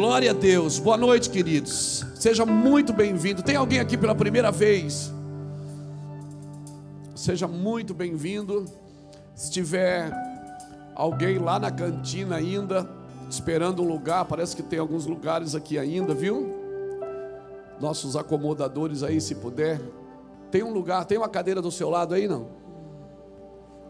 [0.00, 0.78] Glória a Deus.
[0.78, 2.06] Boa noite, queridos.
[2.14, 3.42] Seja muito bem-vindo.
[3.42, 5.12] Tem alguém aqui pela primeira vez?
[7.14, 8.64] Seja muito bem-vindo.
[9.34, 10.10] Se tiver
[10.94, 12.88] alguém lá na cantina ainda,
[13.28, 16.48] esperando um lugar, parece que tem alguns lugares aqui ainda, viu?
[17.78, 19.82] Nossos acomodadores aí, se puder.
[20.50, 22.46] Tem um lugar, tem uma cadeira do seu lado aí, não?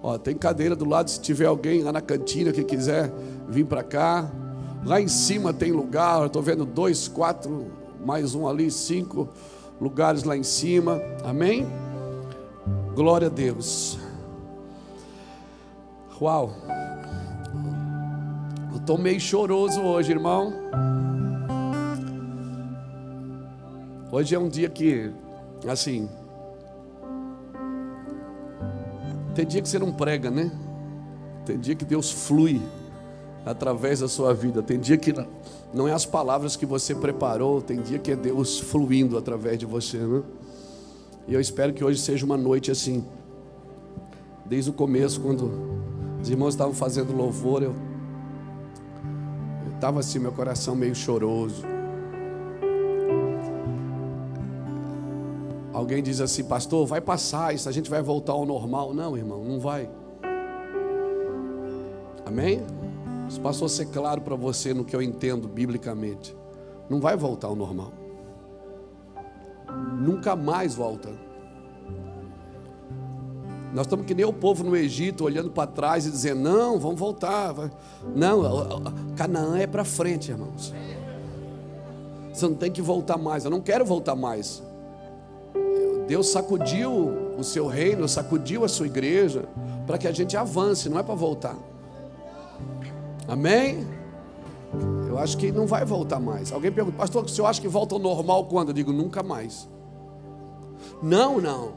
[0.02, 3.12] Ó, tem cadeira do lado, se tiver alguém lá na cantina que quiser
[3.48, 4.28] vir para cá.
[4.84, 7.70] Lá em cima tem lugar, estou vendo dois, quatro,
[8.04, 9.28] mais um ali, cinco
[9.78, 11.00] lugares lá em cima.
[11.22, 11.66] Amém?
[12.94, 13.98] Glória a Deus.
[16.20, 16.54] Uau.
[18.72, 20.52] Eu estou meio choroso hoje, irmão.
[24.10, 25.12] Hoje é um dia que,
[25.68, 26.08] assim,
[29.34, 30.50] tem dia que você não prega, né?
[31.44, 32.60] Tem dia que Deus flui
[33.44, 34.62] através da sua vida.
[34.62, 35.14] Tem dia que
[35.72, 39.66] não é as palavras que você preparou, tem dia que é Deus fluindo através de
[39.66, 40.22] você, né?
[41.28, 43.04] E eu espero que hoje seja uma noite assim.
[44.44, 45.50] Desde o começo, quando
[46.20, 47.74] os irmãos estavam fazendo louvor, eu
[49.74, 51.62] estava assim, meu coração meio choroso.
[55.72, 58.92] Alguém diz assim, pastor, vai passar, isso a gente vai voltar ao normal.
[58.92, 59.88] Não, irmão, não vai.
[62.26, 62.60] Amém?
[63.30, 66.36] Se passou a ser claro para você no que eu entendo biblicamente,
[66.88, 67.92] não vai voltar ao normal.
[70.00, 71.10] Nunca mais volta.
[73.72, 76.98] Nós estamos que nem o povo no Egito, olhando para trás e dizendo: não, vamos
[76.98, 77.54] voltar.
[78.16, 78.42] Não,
[79.14, 80.74] Canaã é para frente, irmãos.
[82.32, 83.44] Você não tem que voltar mais.
[83.44, 84.60] Eu não quero voltar mais.
[86.08, 86.90] Deus sacudiu
[87.38, 89.44] o seu reino, sacudiu a sua igreja,
[89.86, 91.56] para que a gente avance, não é para voltar.
[93.30, 93.86] Amém?
[95.08, 96.50] Eu acho que não vai voltar mais.
[96.50, 98.70] Alguém pergunta, pastor, o senhor acha que volta ao normal quando?
[98.70, 99.68] Eu digo, nunca mais.
[101.00, 101.74] Não, não.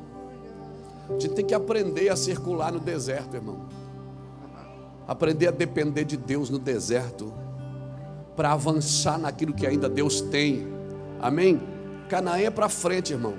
[1.08, 3.68] A gente tem que aprender a circular no deserto, irmão.
[5.08, 7.32] Aprender a depender de Deus no deserto.
[8.36, 10.68] Para avançar naquilo que ainda Deus tem.
[11.22, 11.62] Amém?
[12.10, 13.36] Canaã é para frente, irmão.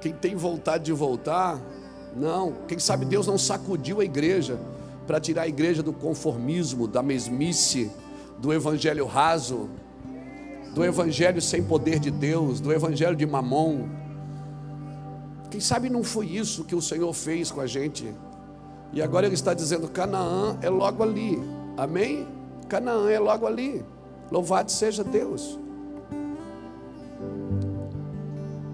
[0.00, 1.60] Quem tem vontade de voltar,
[2.14, 2.52] não.
[2.68, 4.60] Quem sabe Deus não sacudiu a igreja
[5.08, 7.90] para tirar a igreja do conformismo, da mesmice,
[8.38, 9.70] do evangelho raso,
[10.74, 13.88] do evangelho sem poder de Deus, do evangelho de mamon.
[15.50, 18.14] Quem sabe não foi isso que o Senhor fez com a gente.
[18.92, 21.42] E agora Ele está dizendo: Canaã é logo ali.
[21.78, 22.28] Amém?
[22.68, 23.82] Canaã é logo ali.
[24.30, 25.58] Louvado seja Deus.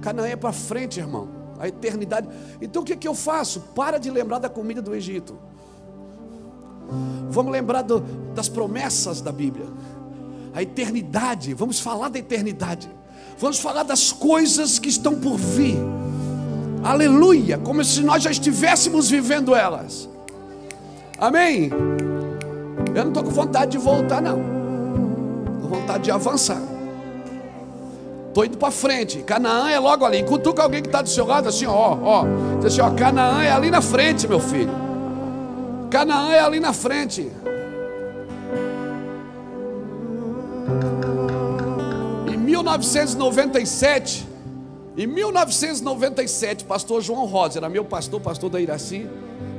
[0.03, 1.28] Canaã é para frente, irmão.
[1.61, 2.28] A eternidade.
[2.61, 3.61] Então o que, que eu faço?
[3.73, 5.39] Para de lembrar da comida do Egito.
[7.31, 8.00] Vamos lembrar do,
[8.34, 9.67] das promessas da Bíblia.
[10.55, 11.55] A eternidade.
[11.55, 12.89] Vamos falar da eternidade.
[13.39, 15.77] Vamos falar das coisas que estão por vir.
[16.83, 17.59] Aleluia.
[17.59, 20.09] Como se nós já estivéssemos vivendo elas.
[21.19, 21.71] Amém?
[22.94, 24.39] Eu não estou com vontade de voltar, não.
[25.61, 26.61] Com vontade de avançar.
[28.28, 29.19] Estou indo para frente.
[29.19, 30.23] Canaã é logo ali.
[30.25, 32.25] Cutuca alguém que está do seu lado assim, ó, ó.
[32.56, 34.83] Diz assim, ó, Canaã é ali na frente, meu filho.
[35.94, 37.31] Canaã é ali na frente.
[42.26, 44.26] Em 1997,
[44.96, 49.08] em 1997, pastor João Rosa, era meu pastor, pastor da Iraci,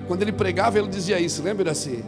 [0.09, 2.03] quando ele pregava, ele dizia isso, lembra Iraci?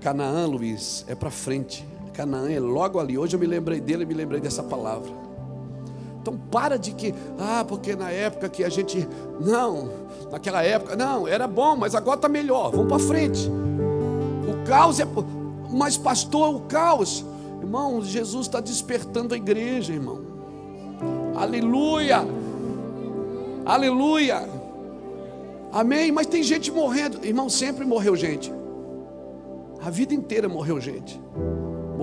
[0.00, 1.84] Canaã, Luiz, é para frente.
[2.12, 3.18] Canaã é logo ali.
[3.18, 5.23] Hoje eu me lembrei dele e me lembrei dessa palavra.
[6.24, 9.06] Então para de que, ah, porque na época que a gente,
[9.38, 9.90] não,
[10.32, 13.46] naquela época, não, era bom, mas agora está melhor, vamos para frente.
[14.48, 15.06] O caos é,
[15.70, 17.22] mas pastor, o caos,
[17.60, 20.22] irmão, Jesus está despertando a igreja, irmão.
[21.36, 22.26] Aleluia,
[23.66, 24.48] aleluia,
[25.70, 26.10] amém.
[26.10, 28.50] Mas tem gente morrendo, irmão, sempre morreu gente,
[29.84, 31.20] a vida inteira morreu gente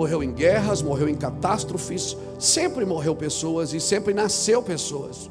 [0.02, 5.30] morreu em guerras, morreu em catástrofes, sempre morreu pessoas e sempre nasceu pessoas.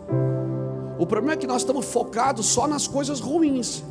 [0.97, 3.83] O problema é que nós estamos focados só nas coisas ruins.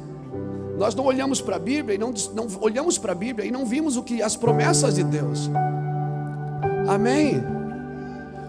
[0.77, 3.65] Nós não olhamos para a Bíblia e não, não olhamos para a Bíblia e não
[3.65, 5.49] vimos o que as promessas de Deus.
[6.87, 7.43] Amém.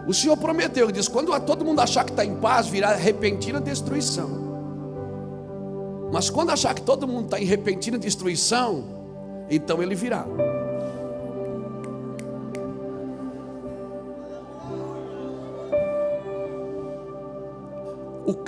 [0.07, 3.61] O Senhor prometeu, ele diz: quando todo mundo achar que está em paz, virá repentina
[3.61, 4.31] destruição.
[6.13, 8.85] Mas quando achar que todo mundo está em repentina destruição,
[9.51, 10.25] então ele virá.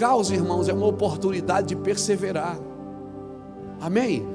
[0.03, 2.59] Caos, irmãos, é uma oportunidade de perseverar.
[3.81, 4.27] Amém?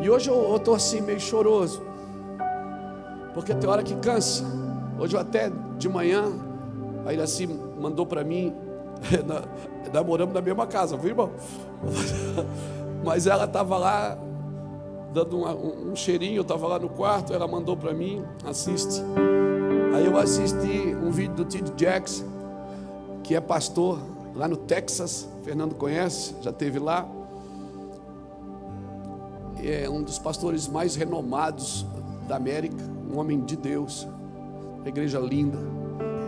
[0.00, 1.82] E hoje eu estou assim, meio choroso.
[3.34, 4.44] Porque tem hora que cansa.
[4.96, 6.22] Hoje eu até de manhã,
[7.04, 8.54] a Iraci mandou para mim,
[9.92, 11.32] namoramos na mesma casa, viu irmão?
[13.04, 14.16] Mas ela estava lá
[15.12, 19.02] dando um, um cheirinho, eu estava lá no quarto, ela mandou para mim, assiste.
[19.96, 22.26] Aí eu assisti um vídeo do Tid Jackson,
[23.24, 23.98] que é pastor
[24.34, 27.08] lá no Texas, Fernando conhece, já teve lá.
[29.62, 31.84] É um dos pastores mais renomados
[32.26, 32.82] da América,
[33.12, 34.06] um homem de Deus,
[34.78, 35.58] uma igreja linda.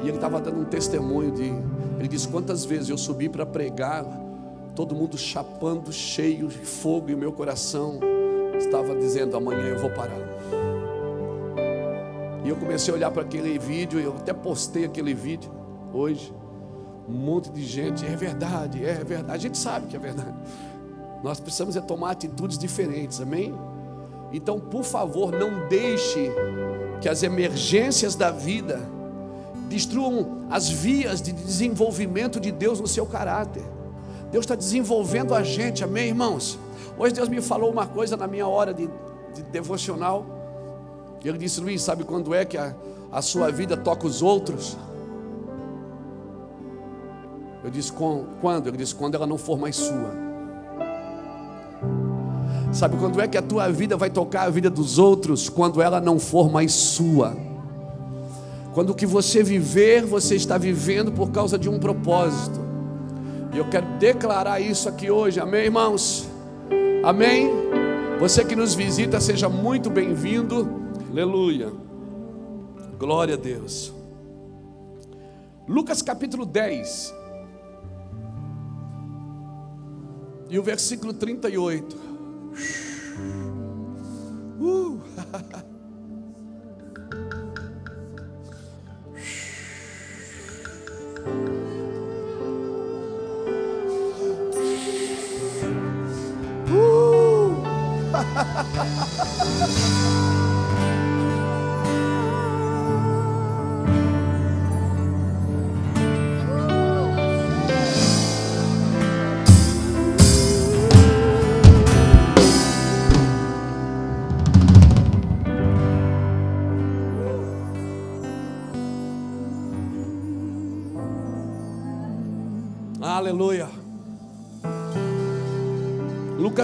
[0.02, 1.52] E ele estava dando um testemunho de,
[1.98, 4.04] ele disse quantas vezes eu subi para pregar,
[4.74, 8.00] todo mundo chapando, cheio de fogo e meu coração
[8.58, 10.18] estava dizendo amanhã eu vou parar.
[12.44, 15.50] E eu comecei a olhar para aquele vídeo, eu até postei aquele vídeo
[15.92, 16.34] hoje.
[17.08, 19.32] Um monte de gente, é verdade, é verdade.
[19.32, 20.34] A gente sabe que é verdade.
[21.22, 23.54] Nós precisamos é tomar atitudes diferentes, amém?
[24.32, 26.30] Então, por favor, não deixe
[27.00, 28.80] que as emergências da vida
[29.68, 33.62] destruam as vias de desenvolvimento de Deus no seu caráter.
[34.30, 36.58] Deus está desenvolvendo a gente, amém, irmãos?
[36.98, 38.88] Hoje Deus me falou uma coisa na minha hora de,
[39.34, 40.26] de devocional.
[41.24, 42.74] Ele disse: Luiz, sabe quando é que a,
[43.10, 44.76] a sua vida toca os outros?
[47.64, 47.92] Eu disse:
[48.40, 48.66] quando?
[48.68, 50.32] Ele disse: quando ela não for mais sua.
[52.72, 55.48] Sabe quando é que a tua vida vai tocar a vida dos outros?
[55.48, 57.36] Quando ela não for mais sua.
[58.72, 62.58] Quando o que você viver, você está vivendo por causa de um propósito.
[63.52, 66.26] E eu quero declarar isso aqui hoje, amém, irmãos?
[67.04, 67.50] Amém?
[68.18, 70.80] Você que nos visita, seja muito bem-vindo.
[71.10, 71.70] Aleluia.
[72.98, 73.92] Glória a Deus.
[75.68, 77.21] Lucas capítulo 10.
[80.52, 81.96] E o versículo 38.
[84.60, 85.00] Uh.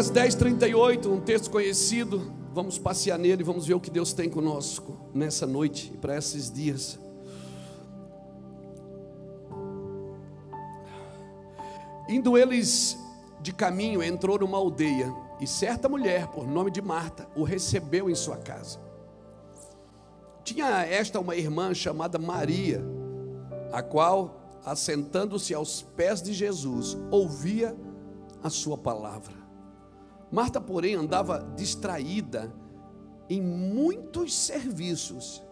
[0.08, 2.32] Lucas 10, 38, um texto conhecido.
[2.54, 6.50] Vamos passear nele, vamos ver o que Deus tem conosco nessa noite e para esses
[6.50, 6.98] dias.
[12.08, 12.96] Indo eles
[13.42, 18.14] de caminho, entrou numa aldeia, e certa mulher, por nome de Marta, o recebeu em
[18.14, 18.78] sua casa.
[20.42, 22.82] Tinha esta uma irmã chamada Maria,
[23.70, 27.76] a qual assentando-se aos pés de Jesus, ouvia
[28.42, 29.37] a sua palavra.
[30.30, 32.52] Marta, porém, andava distraída
[33.28, 35.42] em muitos serviços.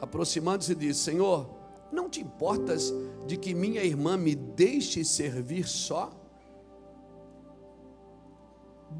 [0.00, 1.48] Aproximando-se, disse: Senhor,
[1.92, 2.92] não te importas
[3.26, 6.10] de que minha irmã me deixe servir só?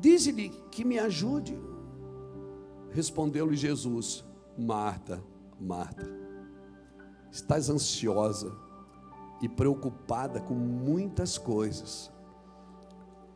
[0.01, 1.59] Dize-lhe que me ajude.
[2.91, 4.25] Respondeu-lhe Jesus:
[4.57, 5.23] Marta,
[5.61, 6.09] Marta,
[7.31, 8.53] estás ansiosa
[9.41, 12.11] e preocupada com muitas coisas,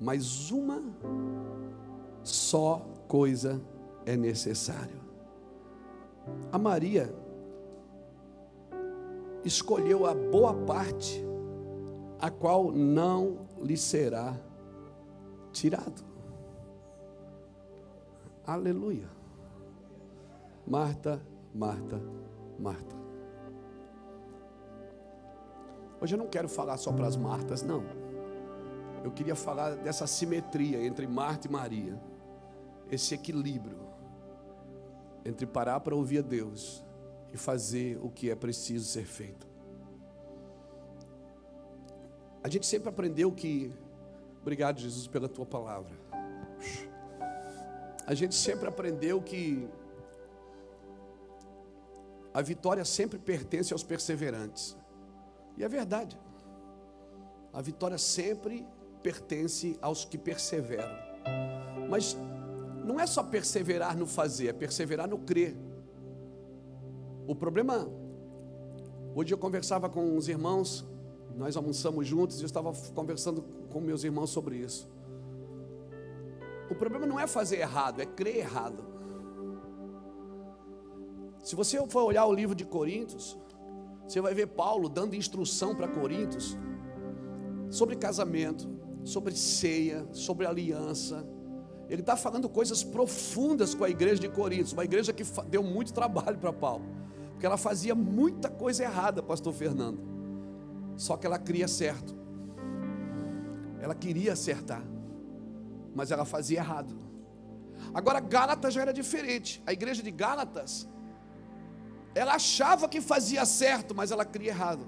[0.02, 0.82] mas uma
[2.25, 3.62] só coisa
[4.04, 5.00] é necessário.
[6.50, 7.14] A Maria
[9.44, 11.25] escolheu a boa parte,
[12.18, 14.37] a qual não lhe será
[15.52, 16.04] tirado.
[18.44, 19.09] Aleluia.
[20.66, 21.23] Marta,
[21.54, 22.02] Marta,
[22.59, 22.97] Marta.
[26.00, 28.01] Hoje eu não quero falar só para as Martas, não.
[29.02, 32.00] Eu queria falar dessa simetria entre Marta e Maria,
[32.90, 33.80] esse equilíbrio
[35.25, 36.85] entre parar para ouvir a Deus
[37.32, 39.47] e fazer o que é preciso ser feito.
[42.42, 43.73] A gente sempre aprendeu que,
[44.40, 45.97] obrigado Jesus pela tua palavra.
[48.04, 49.68] A gente sempre aprendeu que
[52.35, 54.76] a vitória sempre pertence aos perseverantes.
[55.56, 56.18] E é verdade.
[57.52, 58.81] A vitória sempre pertence
[59.80, 60.94] aos que perseveram.
[61.88, 62.16] Mas
[62.85, 65.56] não é só perseverar no fazer, é perseverar no crer.
[67.26, 67.88] O problema,
[69.14, 70.85] hoje eu conversava com uns irmãos,
[71.37, 74.90] nós almoçamos juntos e eu estava conversando com meus irmãos sobre isso.
[76.71, 78.85] O problema não é fazer errado, é crer errado.
[81.42, 83.37] Se você for olhar o livro de Coríntios,
[84.06, 86.56] você vai ver Paulo dando instrução para Coríntios
[87.71, 88.68] sobre casamento,
[89.04, 91.26] sobre ceia, sobre aliança.
[91.88, 95.92] Ele está falando coisas profundas com a igreja de Coríntios, uma igreja que deu muito
[95.92, 96.85] trabalho para Paulo,
[97.32, 100.00] porque ela fazia muita coisa errada, Pastor Fernando.
[100.97, 102.14] Só que ela cria certo.
[103.80, 104.82] Ela queria acertar,
[105.94, 106.97] mas ela fazia errado.
[107.92, 109.62] Agora Gálatas já era diferente.
[109.66, 110.88] A igreja de Gálatas,
[112.14, 114.87] ela achava que fazia certo, mas ela cria errado.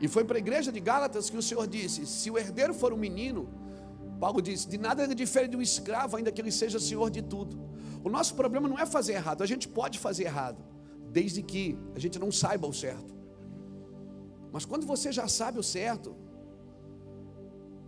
[0.00, 2.92] E foi para a igreja de Gálatas que o Senhor disse: se o herdeiro for
[2.92, 3.48] um menino,
[4.20, 7.22] Paulo disse: de nada ele difere de um escravo, ainda que ele seja senhor de
[7.22, 7.58] tudo.
[8.04, 10.62] O nosso problema não é fazer errado, a gente pode fazer errado,
[11.10, 13.16] desde que a gente não saiba o certo.
[14.52, 16.16] Mas quando você já sabe o certo,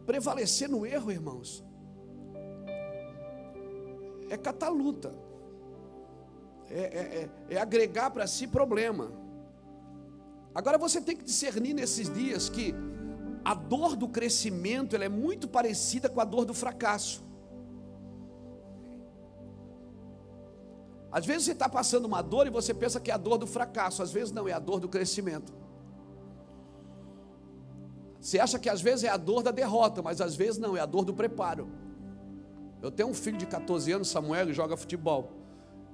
[0.05, 1.65] prevalecer no erro, irmãos,
[4.29, 5.15] é catar luta,
[6.69, 9.13] é, é, é, é agregar para si problema.
[10.55, 12.75] Agora você tem que discernir nesses dias que
[13.45, 17.23] a dor do crescimento ela é muito parecida com a dor do fracasso.
[21.13, 23.47] Às vezes você está passando uma dor e você pensa que é a dor do
[23.47, 25.53] fracasso, às vezes não, é a dor do crescimento.
[28.21, 30.81] Você acha que às vezes é a dor da derrota, mas às vezes não, é
[30.81, 31.69] a dor do preparo.
[32.83, 35.40] Eu tenho um filho de 14 anos, Samuel, que joga futebol.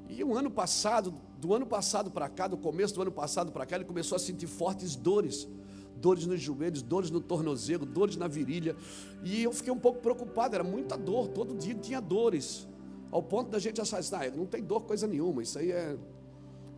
[0.08, 3.66] E o ano passado, do ano passado para cá, do começo do ano passado para
[3.66, 5.48] cá, ele começou a sentir fortes dores.
[5.96, 8.76] Dores nos joelhos, dores no tornozelo, dores na virilha.
[9.24, 12.68] E eu fiquei um pouco preocupado, era muita dor, todo dia tinha dores.
[13.10, 15.96] Ao ponto da gente achar, ah, não tem dor coisa nenhuma, isso aí é,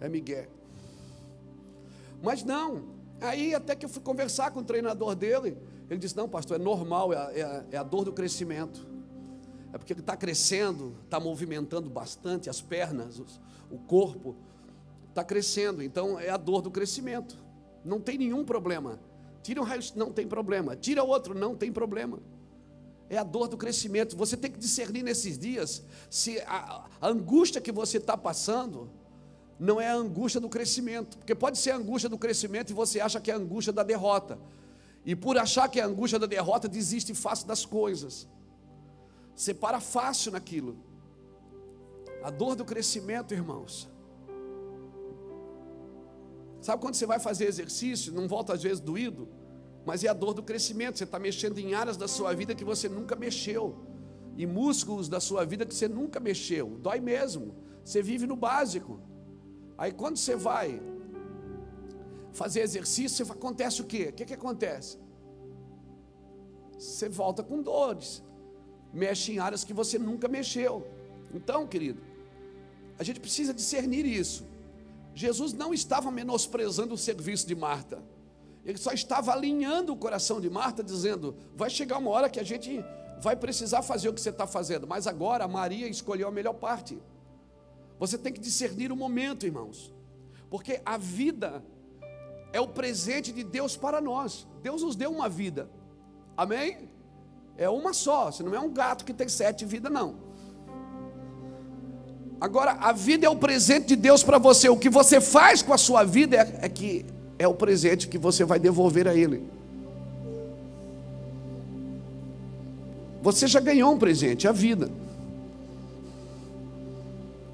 [0.00, 0.48] é migué.
[2.22, 2.84] Mas não,
[3.20, 5.56] aí até que eu fui conversar com o treinador dele,
[5.90, 8.86] ele disse, não pastor, é normal, é é é a dor do crescimento.
[9.72, 13.20] É porque está crescendo, está movimentando bastante as pernas,
[13.70, 14.34] o corpo
[15.08, 17.36] está crescendo, então é a dor do crescimento.
[17.84, 18.98] Não tem nenhum problema.
[19.42, 20.76] Tira um raio, não tem problema.
[20.76, 22.18] Tira outro, não tem problema.
[23.10, 24.16] É a dor do crescimento.
[24.16, 28.90] Você tem que discernir nesses dias se a, a angústia que você está passando
[29.58, 33.00] não é a angústia do crescimento, porque pode ser a angústia do crescimento e você
[33.00, 34.38] acha que é a angústia da derrota.
[35.04, 38.28] E por achar que é a angústia da derrota, desiste fácil das coisas.
[39.38, 40.76] Separa fácil naquilo.
[42.24, 43.88] A dor do crescimento, irmãos.
[46.60, 49.28] Sabe quando você vai fazer exercício, não volta às vezes doído?
[49.86, 50.98] Mas é a dor do crescimento.
[50.98, 53.76] Você está mexendo em áreas da sua vida que você nunca mexeu.
[54.36, 56.76] E músculos da sua vida que você nunca mexeu.
[56.80, 57.54] Dói mesmo.
[57.84, 59.00] Você vive no básico.
[59.78, 60.82] Aí quando você vai
[62.32, 64.08] fazer exercício, acontece o quê?
[64.08, 64.98] O que, que acontece?
[66.76, 68.26] Você volta com dores
[68.92, 70.86] mexe em áreas que você nunca mexeu.
[71.32, 72.02] Então, querido,
[72.98, 74.46] a gente precisa discernir isso.
[75.14, 78.02] Jesus não estava menosprezando o serviço de Marta.
[78.64, 82.44] Ele só estava alinhando o coração de Marta, dizendo: vai chegar uma hora que a
[82.44, 82.84] gente
[83.20, 86.98] vai precisar fazer o que você está fazendo, mas agora Maria escolheu a melhor parte.
[87.98, 89.92] Você tem que discernir o momento, irmãos,
[90.48, 91.64] porque a vida
[92.52, 94.46] é o presente de Deus para nós.
[94.62, 95.68] Deus nos deu uma vida,
[96.36, 96.88] amém?
[97.58, 100.14] É uma só, você não é um gato que tem sete vidas, não.
[102.40, 104.68] Agora, a vida é o presente de Deus para você.
[104.68, 107.04] O que você faz com a sua vida é, é que
[107.36, 109.42] é o presente que você vai devolver a Ele.
[113.20, 114.88] Você já ganhou um presente, a vida.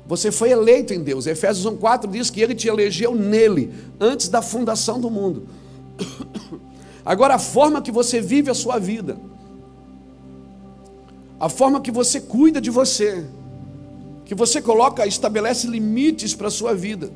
[0.06, 1.26] Você foi eleito em Deus.
[1.26, 5.48] Efésios 1,4 diz que Ele te elegeu nele, antes da fundação do mundo.
[7.02, 9.16] Agora, a forma que você vive a sua vida
[11.38, 13.26] a forma que você cuida de você,
[14.24, 17.10] que você coloca, estabelece limites para a sua vida.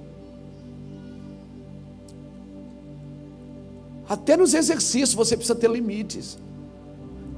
[4.09, 6.39] Até nos exercícios você precisa ter limites.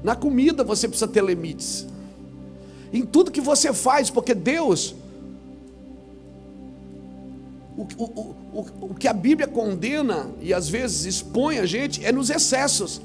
[0.03, 1.85] Na comida você precisa ter limites.
[2.93, 4.95] Em tudo que você faz, porque Deus,
[7.77, 12.11] o, o, o, o que a Bíblia condena e às vezes expõe a gente é
[12.11, 13.01] nos excessos.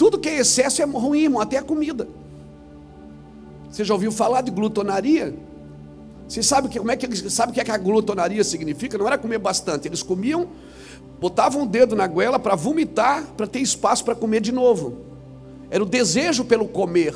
[0.00, 2.08] Tudo que é excesso é ruim, irmão, até a comida.
[3.70, 5.34] Você já ouviu falar de glutonaria?
[6.26, 8.96] Você sabe que, como é que sabe o que, é que a glutonaria significa?
[8.96, 10.48] Não era comer bastante, eles comiam,
[11.20, 15.04] botavam o dedo na goela para vomitar, para ter espaço para comer de novo.
[15.68, 17.14] Era o desejo pelo comer.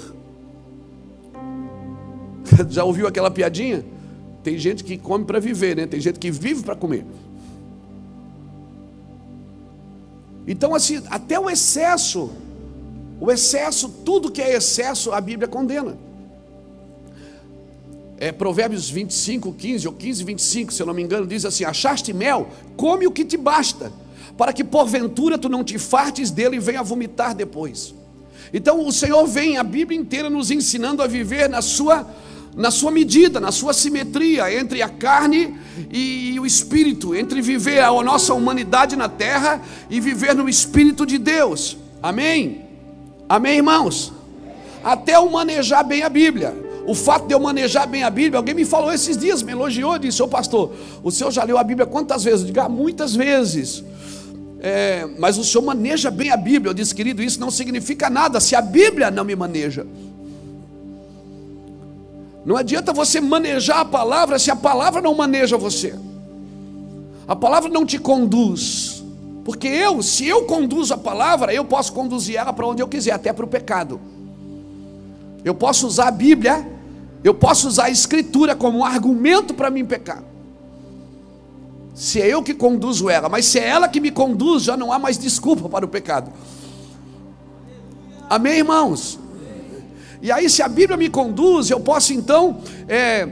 [2.68, 3.82] Já ouviu aquela piadinha?
[4.42, 5.86] Tem gente que come para viver, né?
[5.86, 7.06] Tem gente que vive para comer.
[10.46, 12.43] Então, assim, até o excesso
[13.20, 15.96] o excesso, tudo que é excesso, a Bíblia condena.
[18.18, 22.12] é, Provérbios 25, 15 ou 15, 25, se eu não me engano, diz assim: Achaste
[22.12, 23.92] mel, come o que te basta,
[24.36, 27.94] para que porventura tu não te fartes dele e venha vomitar depois.
[28.52, 32.06] Então o Senhor vem a Bíblia inteira nos ensinando a viver na sua
[32.56, 35.58] na sua medida, na sua simetria entre a carne
[35.90, 41.18] e o espírito, entre viver a nossa humanidade na terra e viver no espírito de
[41.18, 41.76] Deus.
[42.00, 42.63] Amém?
[43.34, 44.12] Amém, irmãos?
[44.84, 46.54] Até eu manejar bem a Bíblia.
[46.86, 49.98] O fato de eu manejar bem a Bíblia, alguém me falou esses dias, me elogiou,
[49.98, 50.72] disse: Ô pastor,
[51.02, 52.42] o senhor já leu a Bíblia quantas vezes?
[52.42, 53.82] Eu digo, ah, muitas vezes.
[54.60, 56.70] É, mas o senhor maneja bem a Bíblia.
[56.70, 59.84] Eu disse, querido, isso não significa nada se a Bíblia não me maneja.
[62.46, 65.92] Não adianta você manejar a palavra se a palavra não maneja você.
[67.26, 69.03] A palavra não te conduz.
[69.44, 73.12] Porque eu, se eu conduzo a palavra, eu posso conduzir ela para onde eu quiser,
[73.12, 74.00] até para o pecado.
[75.44, 76.66] Eu posso usar a Bíblia,
[77.22, 80.24] eu posso usar a Escritura como um argumento para mim pecar.
[81.94, 84.90] Se é eu que conduzo ela, mas se é ela que me conduz, já não
[84.90, 86.32] há mais desculpa para o pecado.
[88.28, 89.18] Amém, irmãos?
[90.22, 92.58] E aí, se a Bíblia me conduz, eu posso então
[92.88, 93.28] é,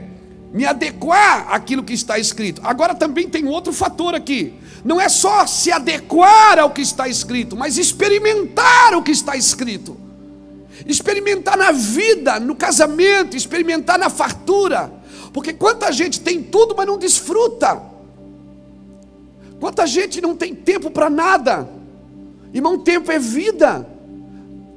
[0.53, 2.61] me adequar àquilo que está escrito.
[2.63, 4.53] Agora também tem outro fator aqui.
[4.85, 10.03] Não é só se adequar ao que está escrito, mas experimentar o que está escrito
[10.85, 14.91] experimentar na vida, no casamento, experimentar na fartura.
[15.31, 17.81] Porque quanta gente tem tudo, mas não desfruta.
[19.59, 21.69] Quanta gente não tem tempo para nada.
[22.53, 23.87] Irmão, tempo é vida.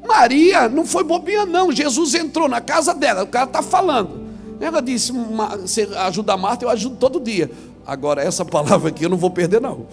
[0.07, 1.73] Maria não foi bobinha, não.
[1.73, 4.26] Jesus entrou na casa dela, o cara está falando.
[4.61, 5.13] Ela disse:
[5.61, 7.51] Você ajuda a Marta, eu ajudo todo dia.
[7.87, 9.87] Agora, essa palavra aqui eu não vou perder, não.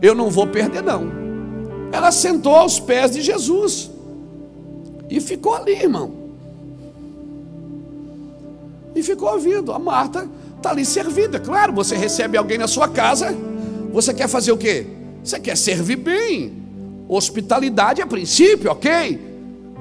[0.00, 1.10] Eu não vou perder, não.
[1.92, 3.90] Ela sentou aos pés de Jesus.
[5.08, 6.12] E ficou ali, irmão.
[8.94, 9.72] E ficou ouvindo.
[9.72, 11.38] A Marta está ali servida.
[11.38, 13.34] Claro, você recebe alguém na sua casa.
[13.92, 14.86] Você quer fazer o quê?
[15.22, 16.64] Você quer servir bem.
[17.08, 19.20] Hospitalidade é princípio, ok?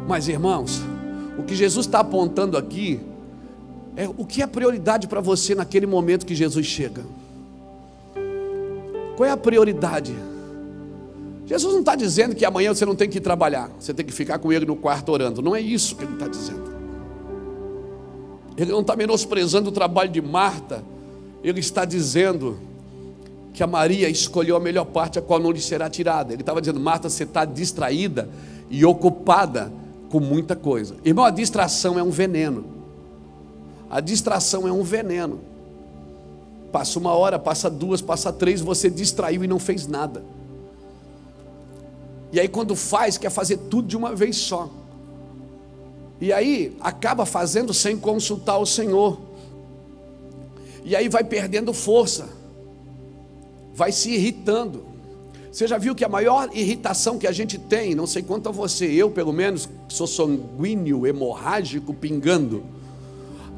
[0.07, 0.81] Mas, irmãos,
[1.37, 2.99] o que Jesus está apontando aqui
[3.95, 7.03] é o que é prioridade para você naquele momento que Jesus chega.
[9.15, 10.15] Qual é a prioridade?
[11.45, 14.13] Jesus não está dizendo que amanhã você não tem que ir trabalhar, você tem que
[14.13, 15.41] ficar com ele no quarto orando.
[15.41, 16.73] Não é isso que ele está dizendo.
[18.57, 20.83] Ele não está menosprezando o trabalho de Marta,
[21.43, 22.57] ele está dizendo
[23.53, 26.33] que a Maria escolheu a melhor parte, a qual não lhe será tirada.
[26.33, 28.27] Ele estava dizendo, Marta, você está distraída
[28.69, 29.71] e ocupada
[30.09, 30.95] com muita coisa.
[31.03, 32.72] Irmão, a distração é um veneno.
[33.93, 35.39] A distração é um veneno.
[36.71, 40.25] Passa uma hora, passa duas, passa três, você distraiu e não fez nada.
[42.31, 44.67] E aí, quando faz, quer fazer tudo de uma vez só.
[46.19, 49.19] E aí, acaba fazendo sem consultar o Senhor.
[50.83, 52.27] E aí, vai perdendo força,
[53.75, 54.85] vai se irritando.
[55.51, 58.51] Você já viu que a maior irritação que a gente tem, não sei quanto a
[58.51, 62.63] você, eu pelo menos, sou sanguíneo, hemorrágico, pingando.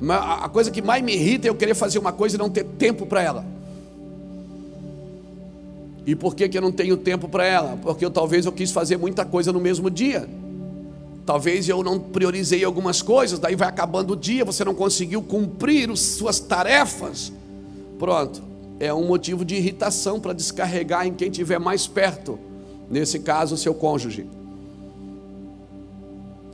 [0.10, 2.64] A coisa que mais me irrita é eu querer fazer uma coisa e não ter
[2.64, 3.46] tempo para ela.
[6.06, 7.78] E por que, que eu não tenho tempo para ela?
[7.82, 10.30] Porque eu, talvez eu quis fazer muita coisa no mesmo dia.
[11.26, 15.90] Talvez eu não priorizei algumas coisas, daí vai acabando o dia, você não conseguiu cumprir
[15.90, 17.34] as suas tarefas.
[17.98, 18.44] Pronto,
[18.80, 22.38] é um motivo de irritação para descarregar em quem estiver mais perto.
[22.92, 24.28] Nesse caso, seu cônjuge.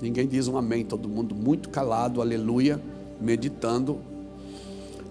[0.01, 2.80] Ninguém diz um amém, todo mundo muito calado, aleluia,
[3.22, 4.00] meditando,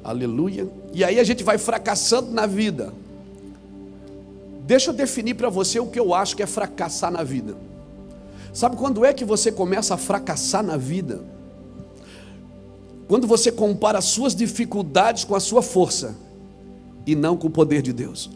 [0.02, 0.68] aleluia.
[0.92, 2.92] E aí a gente vai fracassando na vida.
[4.66, 7.56] Deixa eu definir para você o que eu acho que é fracassar na vida.
[8.52, 11.22] Sabe quando é que você começa a fracassar na vida?
[13.06, 16.16] Quando você compara as suas dificuldades com a sua força
[17.06, 18.30] e não com o poder de Deus.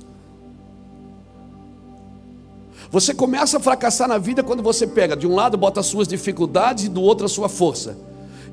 [2.91, 6.07] Você começa a fracassar na vida quando você pega, de um lado bota as suas
[6.07, 7.97] dificuldades e do outro a sua força.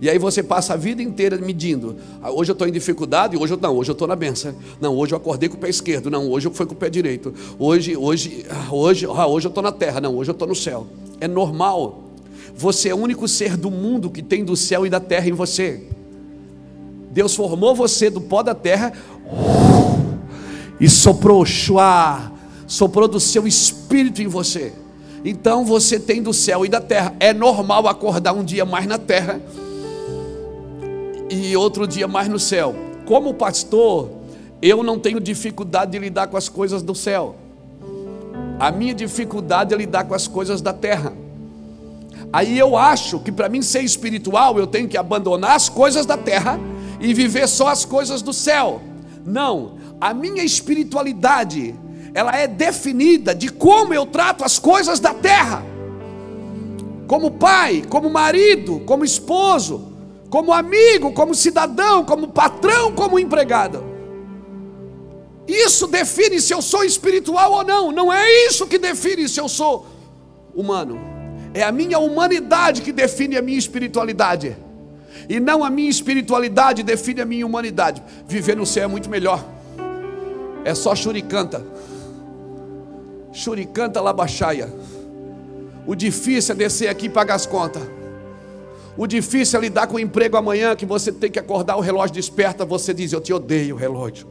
[0.02, 1.96] E aí você passa a vida inteira medindo.
[2.24, 4.56] Ah, hoje eu estou em dificuldade, hoje eu não, hoje eu estou na benção.
[4.82, 6.10] Não, hoje eu acordei com o pé esquerdo.
[6.10, 7.32] Não, hoje eu fui com o pé direito.
[7.60, 10.02] Hoje, hoje, ah, hoje, ah, hoje eu estou na terra.
[10.02, 10.88] Não, hoje eu estou no céu.
[11.20, 12.02] É normal.
[12.56, 15.34] Você é o único ser do mundo que tem do céu e da terra em
[15.34, 15.84] você.
[17.12, 18.94] Deus formou você do pó da terra
[20.80, 22.32] e soprou, chua,
[22.66, 24.74] soprou do seu espírito em você.
[25.24, 27.14] Então você tem do céu e da terra.
[27.20, 29.40] É normal acordar um dia mais na terra
[31.32, 32.76] e outro dia mais no céu.
[33.06, 34.10] Como pastor,
[34.62, 37.36] eu não tenho dificuldade de lidar com as coisas do céu.
[38.60, 41.14] A minha dificuldade é lidar com as coisas da terra.
[42.34, 46.18] Aí eu acho que para mim ser espiritual eu tenho que abandonar as coisas da
[46.18, 46.60] terra
[47.00, 48.82] e viver só as coisas do céu.
[49.26, 51.76] Não, a minha espiritualidade,
[52.14, 55.64] ela é definida de como eu trato as coisas da terra.
[57.08, 59.91] Como pai, como marido, como esposo,
[60.32, 63.84] como amigo, como cidadão, como patrão, como empregado.
[65.46, 67.92] Isso define se eu sou espiritual ou não.
[67.92, 69.86] Não é isso que define se eu sou
[70.56, 70.98] humano.
[71.54, 74.56] É a minha humanidade que define a minha espiritualidade.
[75.28, 78.02] E não a minha espiritualidade define a minha humanidade.
[78.26, 79.46] Viver no céu é muito melhor.
[80.64, 81.62] É só churicanta.
[83.34, 84.74] Churicanta labachaia.
[85.86, 87.84] O difícil é descer aqui e pagar as contas.
[89.02, 92.14] O difícil é lidar com o emprego amanhã que você tem que acordar, o relógio
[92.14, 94.28] desperta, você diz: Eu te odeio, relógio.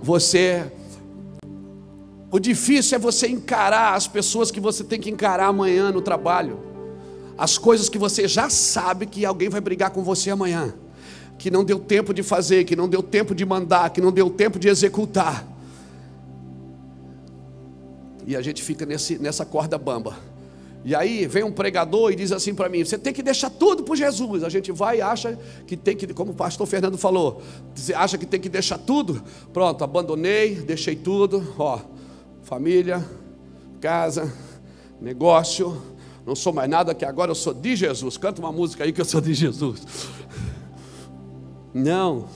[0.00, 0.72] Você.
[2.30, 6.58] O difícil é você encarar as pessoas que você tem que encarar amanhã no trabalho.
[7.36, 10.72] As coisas que você já sabe que alguém vai brigar com você amanhã.
[11.38, 14.30] Que não deu tempo de fazer, que não deu tempo de mandar, que não deu
[14.30, 15.46] tempo de executar.
[18.26, 20.16] E a gente fica nesse, nessa corda bamba.
[20.84, 23.82] E aí vem um pregador e diz assim para mim: você tem que deixar tudo
[23.82, 24.44] para Jesus.
[24.44, 27.42] A gente vai e acha que tem que, como o pastor Fernando falou,
[27.74, 29.22] você acha que tem que deixar tudo?
[29.52, 31.54] Pronto, abandonei, deixei tudo.
[31.58, 31.80] Ó,
[32.42, 33.04] família,
[33.80, 34.32] casa,
[35.00, 35.80] negócio,
[36.24, 38.16] não sou mais nada que agora eu sou de Jesus.
[38.16, 39.82] Canta uma música aí que eu sou de Jesus.
[41.74, 42.28] Não,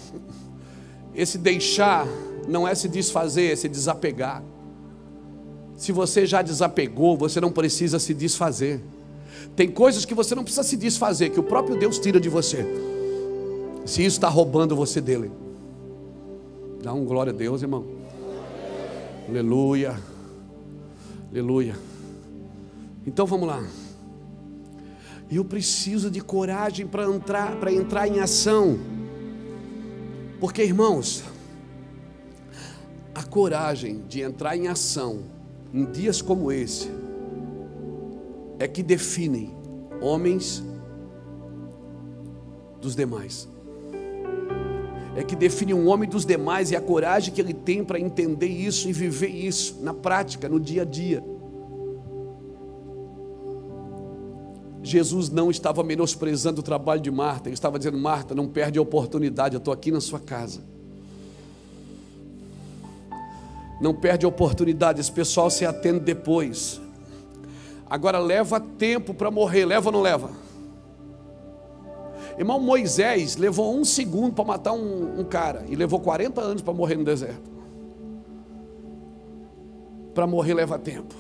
[1.14, 2.06] esse deixar
[2.48, 4.42] não é se desfazer, é se desapegar.
[5.82, 8.80] Se você já desapegou, você não precisa se desfazer.
[9.56, 12.64] Tem coisas que você não precisa se desfazer, que o próprio Deus tira de você.
[13.84, 15.32] Se isso está roubando você dele.
[16.80, 17.84] Dá um glória a Deus, irmão.
[19.28, 19.98] Aleluia.
[21.32, 21.76] Aleluia.
[23.04, 23.66] Então vamos lá.
[25.28, 28.78] Eu preciso de coragem para entrar, para entrar em ação.
[30.38, 31.24] Porque, irmãos,
[33.12, 35.31] a coragem de entrar em ação
[35.72, 36.90] em dias como esse,
[38.58, 39.56] é que definem
[40.00, 40.62] homens
[42.80, 43.48] dos demais.
[45.14, 48.46] É que define um homem dos demais e a coragem que ele tem para entender
[48.46, 51.22] isso e viver isso na prática, no dia a dia.
[54.82, 58.82] Jesus não estava menosprezando o trabalho de Marta, ele estava dizendo: Marta, não perde a
[58.82, 60.60] oportunidade, eu estou aqui na sua casa.
[63.82, 66.80] Não perde a oportunidade, esse pessoal se atende depois.
[67.90, 70.30] Agora leva tempo para morrer, leva ou não leva?
[72.38, 76.72] Irmão Moisés levou um segundo para matar um, um, cara e levou 40 anos para
[76.72, 77.50] morrer no deserto.
[80.14, 81.16] Para morrer leva tempo.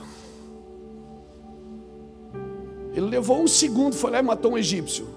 [2.94, 5.08] Ele levou um segundo, foi lá e matou um egípcio.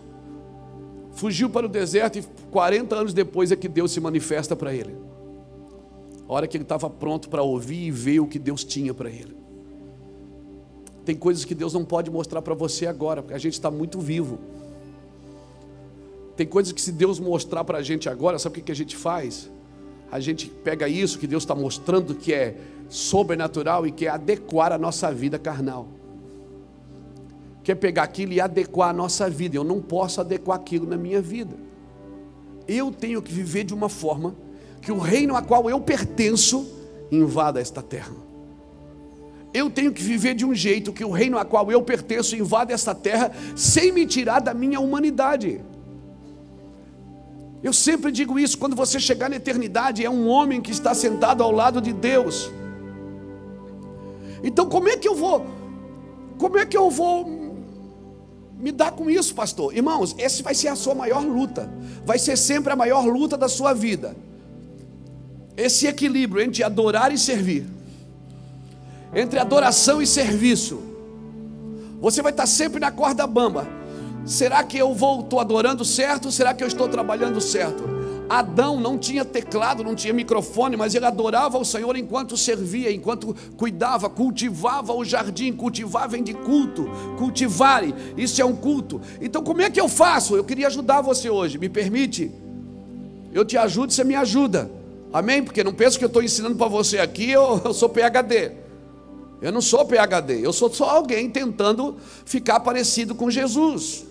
[1.11, 4.95] Fugiu para o deserto e 40 anos depois é que Deus se manifesta para ele.
[6.27, 9.09] A hora que ele estava pronto para ouvir e ver o que Deus tinha para
[9.09, 9.35] ele.
[11.05, 13.99] Tem coisas que Deus não pode mostrar para você agora, porque a gente está muito
[13.99, 14.39] vivo.
[16.35, 18.95] Tem coisas que se Deus mostrar para a gente agora, sabe o que a gente
[18.95, 19.49] faz?
[20.11, 22.57] A gente pega isso que Deus está mostrando que é
[22.89, 25.87] sobrenatural e quer adequar a nossa vida carnal.
[27.63, 29.55] Quer pegar aquilo e adequar a nossa vida.
[29.55, 31.55] Eu não posso adequar aquilo na minha vida.
[32.67, 34.35] Eu tenho que viver de uma forma
[34.85, 36.63] que o reino a qual eu pertenço
[37.11, 38.13] invada esta terra.
[39.51, 42.71] Eu tenho que viver de um jeito que o reino a qual eu pertenço invada
[42.71, 45.59] esta terra sem me tirar da minha humanidade.
[47.63, 51.41] Eu sempre digo isso: quando você chegar na eternidade, é um homem que está sentado
[51.41, 52.51] ao lado de Deus.
[54.43, 55.47] Então, como é que eu vou,
[56.37, 57.57] como é que eu vou
[58.59, 59.75] me dar com isso, pastor?
[59.75, 61.73] Irmãos, essa vai ser a sua maior luta,
[62.05, 64.15] vai ser sempre a maior luta da sua vida
[65.57, 67.65] esse equilíbrio entre adorar e servir,
[69.13, 70.81] entre adoração e serviço,
[71.99, 73.67] você vai estar sempre na corda bamba.
[74.25, 76.31] Será que eu vou estou adorando certo?
[76.31, 77.83] Será que eu estou trabalhando certo?
[78.27, 83.35] Adão não tinha teclado, não tinha microfone, mas ele adorava o Senhor enquanto servia, enquanto
[83.55, 85.53] cuidava, cultivava o jardim.
[85.53, 88.99] Cultivar vem de culto, cultivare, isso é um culto.
[89.21, 90.35] Então, como é que eu faço?
[90.35, 92.31] Eu queria ajudar você hoje, me permite?
[93.31, 94.71] Eu te ajudo, você me ajuda.
[95.15, 95.41] Amém?
[95.41, 98.51] Porque não penso que eu estou ensinando para você aqui, eu, eu sou PHD.
[99.41, 104.05] Eu não sou PHD, eu sou só alguém tentando ficar parecido com Jesus.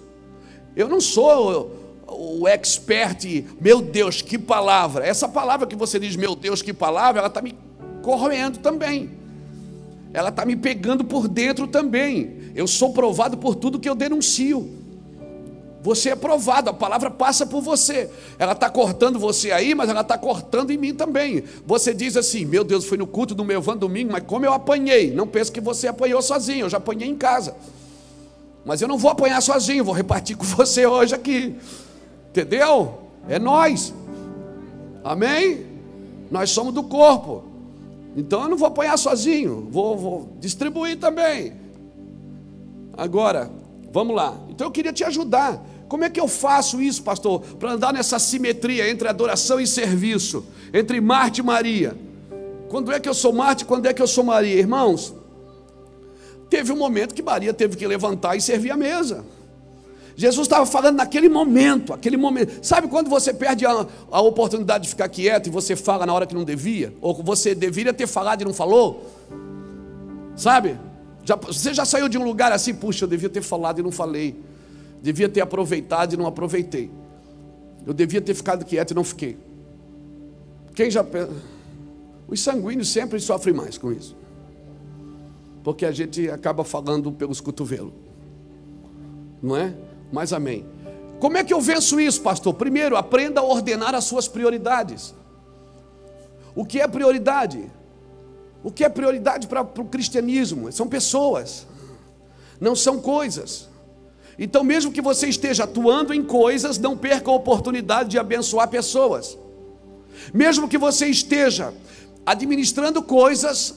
[0.75, 3.23] Eu não sou o expert,
[3.61, 5.07] meu Deus, que palavra.
[5.07, 7.55] Essa palavra que você diz, meu Deus, que palavra, ela está me
[8.03, 9.11] corroendo também.
[10.11, 12.51] Ela está me pegando por dentro também.
[12.55, 14.84] Eu sou provado por tudo que eu denuncio.
[15.85, 18.09] Você é provado, a palavra passa por você.
[18.39, 21.45] Ela está cortando você aí, mas ela está cortando em mim também.
[21.67, 24.55] Você diz assim: Meu Deus, fui no culto do meu van domingo, mas como eu
[24.55, 25.13] apanhei?
[25.13, 27.55] Não pense que você apanhou sozinho, eu já apanhei em casa.
[28.65, 31.55] Mas eu não vou apanhar sozinho, vou repartir com você hoje aqui.
[32.31, 33.01] Entendeu?
[33.29, 33.93] É nós.
[35.05, 35.67] Amém?
[36.31, 37.45] Nós somos do corpo.
[38.17, 41.53] Então eu não vou apanhar sozinho, vou, vou distribuir também.
[42.97, 43.51] Agora,
[43.93, 44.35] vamos lá.
[44.49, 45.74] Então eu queria te ajudar.
[45.89, 47.41] Como é que eu faço isso, pastor?
[47.41, 51.97] Para andar nessa simetria entre adoração e serviço, entre Marte e Maria.
[52.69, 54.55] Quando é que eu sou Marte, quando é que eu sou Maria?
[54.55, 55.15] Irmãos,
[56.49, 59.25] teve um momento que Maria teve que levantar e servir a mesa.
[60.17, 62.65] Jesus estava falando naquele momento, aquele momento.
[62.65, 66.27] Sabe quando você perde a, a, oportunidade de ficar quieto e você fala na hora
[66.27, 66.95] que não devia?
[67.01, 69.11] Ou você deveria ter falado e não falou?
[70.37, 70.79] Sabe?
[71.25, 73.91] Já, você já saiu de um lugar assim, puxa, eu devia ter falado e não
[73.91, 74.37] falei.
[75.05, 76.91] Devia ter aproveitado e não aproveitei.
[77.87, 79.37] Eu devia ter ficado quieto e não fiquei.
[80.75, 81.05] Quem já.
[82.27, 84.17] Os sanguíneos sempre sofrem mais com isso.
[85.63, 87.93] Porque a gente acaba falando pelos cotovelos.
[89.43, 89.75] Não é?
[90.11, 90.65] Mas amém.
[91.21, 92.55] Como é que eu venço isso, pastor?
[92.55, 95.15] Primeiro, aprenda a ordenar as suas prioridades.
[96.55, 97.71] O que é prioridade?
[98.63, 100.73] O que é prioridade para o cristianismo?
[100.73, 101.67] São pessoas,
[102.59, 103.69] não são coisas.
[104.39, 109.39] Então, mesmo que você esteja atuando em coisas, não perca a oportunidade de abençoar pessoas.
[110.33, 111.73] Mesmo que você esteja
[112.27, 113.75] administrando coisas,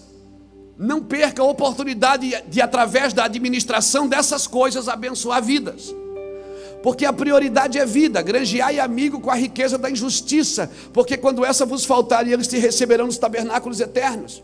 [0.78, 5.94] não perca a oportunidade de, através da administração dessas coisas, abençoar vidas.
[6.84, 11.66] Porque a prioridade é vida, granjeai amigo com a riqueza da injustiça, porque quando essa
[11.66, 14.44] vos faltar, eles te receberão nos tabernáculos eternos.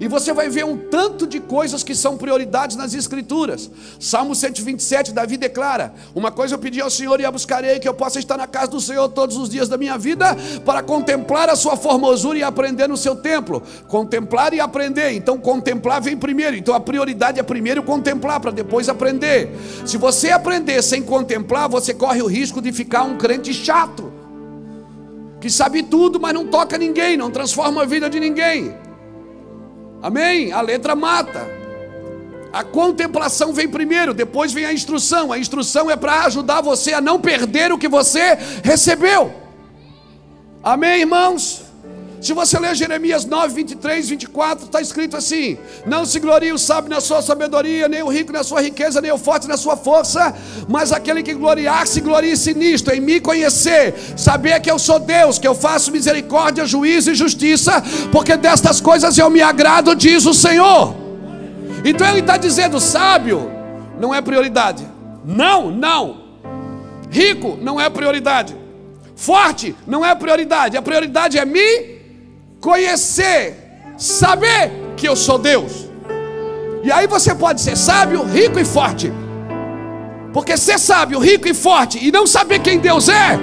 [0.00, 3.70] E você vai ver um tanto de coisas que são prioridades nas Escrituras.
[4.00, 7.94] Salmo 127, Davi declara: Uma coisa eu pedi ao Senhor e a buscarei, que eu
[7.94, 11.56] possa estar na casa do Senhor todos os dias da minha vida, para contemplar a
[11.56, 13.62] sua formosura e aprender no seu templo.
[13.88, 15.12] Contemplar e aprender.
[15.12, 16.56] Então, contemplar vem primeiro.
[16.56, 19.50] Então, a prioridade é primeiro contemplar, para depois aprender.
[19.86, 24.12] Se você aprender sem contemplar, você corre o risco de ficar um crente chato.
[25.40, 28.74] Que sabe tudo, mas não toca ninguém, não transforma a vida de ninguém.
[30.04, 30.52] Amém?
[30.52, 31.48] A letra mata.
[32.52, 35.32] A contemplação vem primeiro, depois vem a instrução.
[35.32, 39.32] A instrução é para ajudar você a não perder o que você recebeu.
[40.62, 41.63] Amém, irmãos?
[42.24, 46.88] Se você ler Jeremias 9, 23, 24, está escrito assim: Não se glorie o sábio
[46.88, 50.34] na sua sabedoria, nem o rico na sua riqueza, nem o forte na sua força,
[50.66, 55.46] mas aquele que gloriar-se, glorie-se nisto, em me conhecer, saber que eu sou Deus, que
[55.46, 60.96] eu faço misericórdia, juízo e justiça, porque destas coisas eu me agrado, diz o Senhor.
[61.84, 63.52] Então ele está dizendo: sábio
[64.00, 64.82] não é prioridade.
[65.26, 66.22] Não, não.
[67.10, 68.56] Rico não é prioridade.
[69.14, 70.74] Forte não é prioridade.
[70.74, 71.93] A prioridade é me
[72.64, 73.54] conhecer,
[73.98, 75.86] saber que eu sou Deus.
[76.82, 79.12] E aí você pode ser sábio, rico e forte.
[80.32, 83.38] Porque ser sábio, rico e forte e não saber quem Deus é,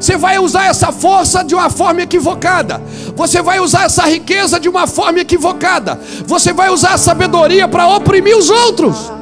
[0.00, 2.82] você vai usar essa força de uma forma equivocada.
[3.14, 6.00] Você vai usar essa riqueza de uma forma equivocada.
[6.24, 9.12] Você vai usar a sabedoria para oprimir os outros.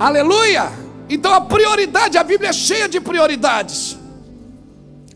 [0.00, 0.72] Aleluia!
[1.08, 3.97] Então a prioridade, a Bíblia é cheia de prioridades.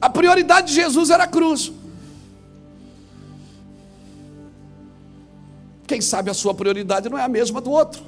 [0.02, 1.70] A prioridade de Jesus era a cruz.
[5.86, 8.02] Quem sabe a sua prioridade não é a mesma do outro.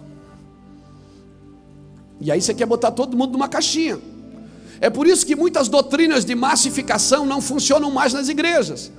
[2.21, 4.01] E aí você quer botar todo mundo numa caixinha.
[4.81, 8.91] É por isso que muitas doutrinas de massificação não funcionam mais nas igrejas.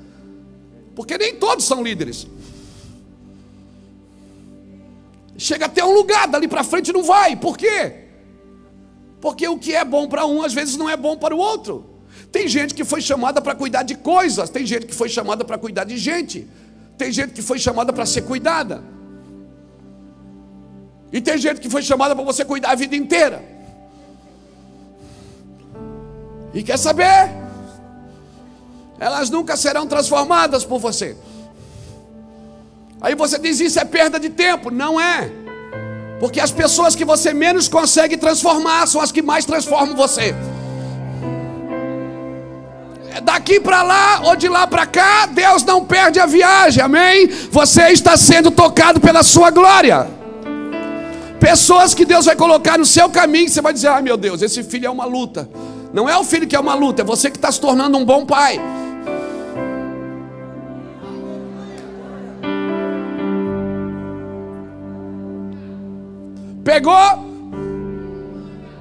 [0.96, 2.26] Porque nem todos são líderes.
[5.38, 7.36] Chega até um lugar, dali para frente não vai.
[7.36, 8.06] Por quê?
[9.20, 11.95] Porque o que é bom para um às vezes não é bom para o outro.
[12.36, 15.58] Tem gente que foi chamada para cuidar de coisas, tem gente que foi chamada para
[15.58, 16.45] cuidar de gente,
[16.98, 18.84] tem gente que foi chamada para ser cuidada.
[21.13, 23.41] E tem gente que foi chamada para você cuidar a vida inteira.
[26.54, 27.32] E quer saber?
[29.00, 31.15] Elas nunca serão transformadas por você.
[33.00, 34.69] Aí você diz isso é perda de tempo.
[34.69, 35.32] Não é.
[36.19, 40.36] Porque as pessoas que você menos consegue transformar são as que mais transformam você
[43.23, 47.28] daqui para lá ou de lá para cá, Deus não perde a viagem, amém?
[47.51, 50.08] Você está sendo tocado pela sua glória.
[51.39, 54.63] Pessoas que Deus vai colocar no seu caminho, você vai dizer: ai meu Deus, esse
[54.63, 55.49] filho é uma luta.
[55.93, 58.04] Não é o filho que é uma luta, é você que está se tornando um
[58.04, 58.60] bom pai.
[66.63, 67.25] Pegou?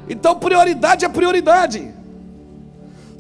[0.09, 1.95] Então, prioridade é prioridade.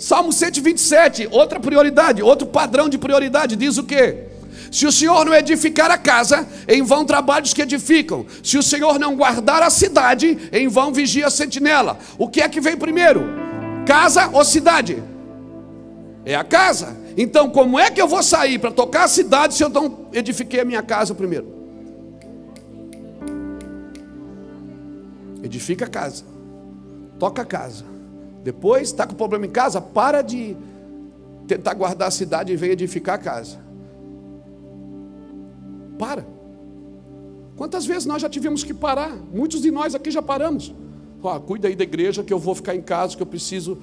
[0.04, 4.24] Salmo 127, outra prioridade, outro padrão de prioridade, diz o quê?
[4.70, 8.26] Se o Senhor não edificar a casa, em vão trabalhos que edificam.
[8.42, 11.98] Se o Senhor não guardar a cidade, em vão vigia a sentinela.
[12.18, 13.22] O que é que vem primeiro?
[13.86, 15.02] Casa ou cidade?
[16.22, 16.94] É a casa.
[17.16, 20.60] Então, como é que eu vou sair para tocar a cidade se eu não edifiquei
[20.60, 21.46] a minha casa primeiro?
[25.42, 26.24] Edifica a casa,
[27.18, 27.93] toca a casa.
[28.44, 30.54] Depois, está com problema em casa, para de
[31.48, 33.58] tentar guardar a cidade e vem edificar a casa.
[35.98, 36.26] Para.
[37.56, 39.16] Quantas vezes nós já tivemos que parar?
[39.32, 40.74] Muitos de nós aqui já paramos.
[41.22, 43.78] Ó, cuida aí da igreja que eu vou ficar em casa, que eu preciso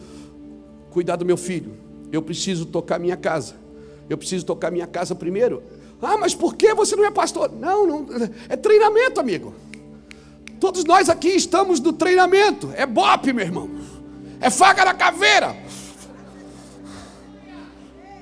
[0.91, 1.73] cuidar do meu filho.
[2.11, 3.55] Eu preciso tocar minha casa.
[4.07, 5.63] Eu preciso tocar minha casa primeiro.
[5.99, 7.51] Ah, mas por que você não é pastor?
[7.51, 8.05] Não, não,
[8.47, 9.55] é treinamento, amigo.
[10.59, 12.69] Todos nós aqui estamos no treinamento.
[12.75, 13.69] É bope, meu irmão.
[14.41, 15.55] É faca na caveira.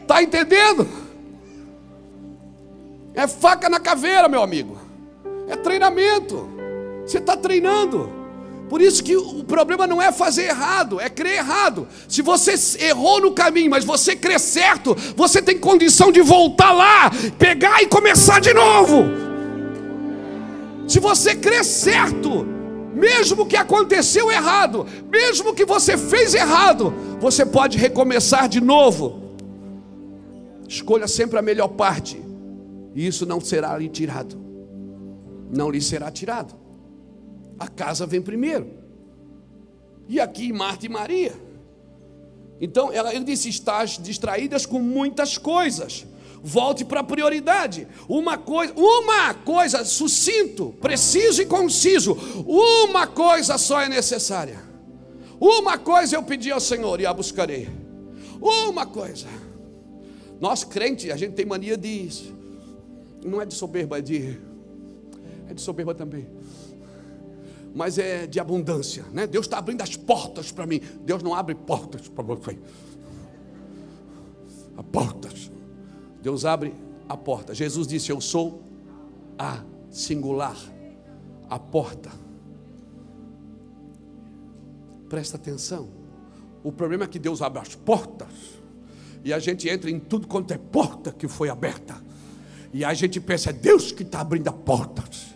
[0.06, 0.88] Tá entendendo?
[3.16, 4.78] É faca na caveira, meu amigo.
[5.48, 6.50] É treinamento.
[7.06, 8.20] Você está treinando.
[8.70, 11.88] Por isso que o problema não é fazer errado, é crer errado.
[12.08, 17.10] Se você errou no caminho, mas você crê certo, você tem condição de voltar lá,
[17.40, 19.06] pegar e começar de novo.
[20.88, 22.46] Se você crê certo,
[23.00, 29.38] mesmo que aconteceu errado, mesmo que você fez errado, você pode recomeçar de novo.
[30.68, 32.22] Escolha sempre a melhor parte,
[32.94, 34.38] e isso não será lhe tirado.
[35.50, 36.54] Não lhe será tirado.
[37.58, 38.68] A casa vem primeiro.
[40.08, 41.34] E aqui Marta e Maria.
[42.62, 46.06] Então ela, ele disse: estás distraídas com muitas coisas.
[46.44, 47.88] Volte para a prioridade.
[48.08, 52.14] Uma coisa, uma coisa sucinto, preciso e conciso.
[52.46, 54.60] Uma coisa só é necessária.
[55.40, 57.70] Uma coisa eu pedi ao Senhor e a buscarei.
[58.42, 59.28] Uma coisa.
[60.40, 62.10] Nós crentes, a gente tem mania de
[63.24, 64.40] não é de soberba, é de
[65.50, 66.26] é de soberba também
[67.74, 69.28] mas é de abundância, né?
[69.28, 70.82] Deus está abrindo as portas para mim.
[71.02, 72.58] Deus não abre portas para você.
[74.76, 75.52] A portas.
[76.22, 76.74] Deus abre
[77.08, 77.54] a porta.
[77.54, 78.62] Jesus disse: Eu sou
[79.38, 80.58] a singular,
[81.50, 82.12] a porta.
[85.08, 85.90] Presta atenção.
[86.64, 88.60] O problema é que Deus abre as portas
[89.24, 91.96] e a gente entra em tudo quanto é porta que foi aberta.
[92.72, 95.36] E a gente pensa, é Deus que está abrindo as portas.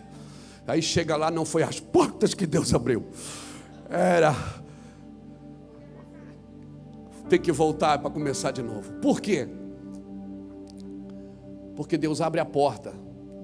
[0.66, 3.04] Aí chega lá, não foi as portas que Deus abriu.
[3.90, 4.34] Era.
[7.28, 8.92] Tem que voltar para começar de novo.
[9.00, 9.48] Por quê?
[11.76, 12.92] Porque Deus abre a porta.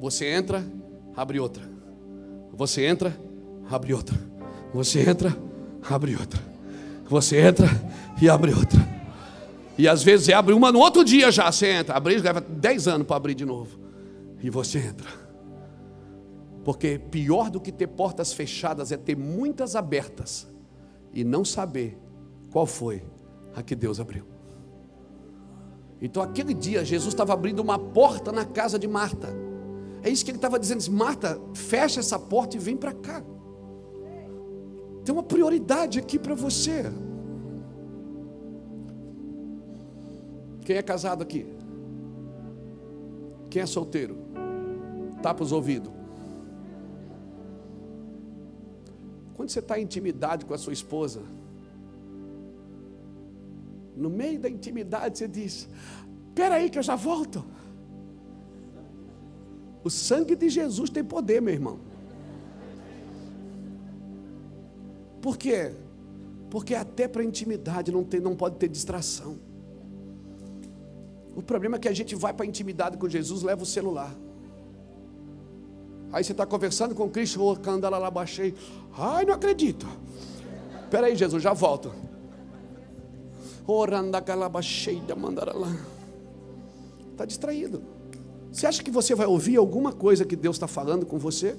[0.00, 0.64] Você entra,
[1.16, 1.62] abre outra.
[2.52, 3.16] Você entra,
[3.70, 4.16] abre outra.
[4.72, 5.36] Você entra,
[5.88, 6.40] abre outra.
[7.08, 7.66] Você entra
[8.20, 8.78] e abre outra.
[9.76, 11.50] E às vezes abre uma no outro dia já.
[11.50, 13.78] Você entra, abrir, leva 10 anos para abrir de novo.
[14.42, 15.08] E você entra.
[16.64, 20.46] Porque pior do que ter portas fechadas é ter muitas abertas
[21.12, 21.98] e não saber
[22.50, 23.02] qual foi
[23.54, 24.24] a que Deus abriu.
[26.00, 29.28] Então, aquele dia, Jesus estava abrindo uma porta na casa de Marta.
[30.02, 33.22] É isso que ele estava dizendo: Marta, fecha essa porta e vem para cá.
[35.04, 36.84] Tem uma prioridade aqui para você.
[40.64, 41.46] Quem é casado aqui?
[43.50, 44.16] Quem é solteiro?
[45.22, 45.92] Tapa os ouvidos.
[49.34, 51.22] Quando você está em intimidade com a sua esposa,
[54.00, 55.68] no meio da intimidade você diz:
[56.28, 57.44] Espera aí que eu já volto.
[59.84, 61.78] O sangue de Jesus tem poder, meu irmão.
[65.20, 65.72] Por quê?
[66.48, 69.38] Porque até para intimidade não, tem, não pode ter distração.
[71.36, 74.14] O problema é que a gente vai para a intimidade com Jesus, leva o celular.
[76.12, 78.54] Aí você está conversando com Cristo, oh, candala lá baixei.
[78.96, 79.86] Ai, não acredito.
[80.84, 81.92] Espera aí, Jesus, já volto.
[87.12, 87.82] Está distraído.
[88.50, 91.56] Você acha que você vai ouvir alguma coisa que Deus está falando com você?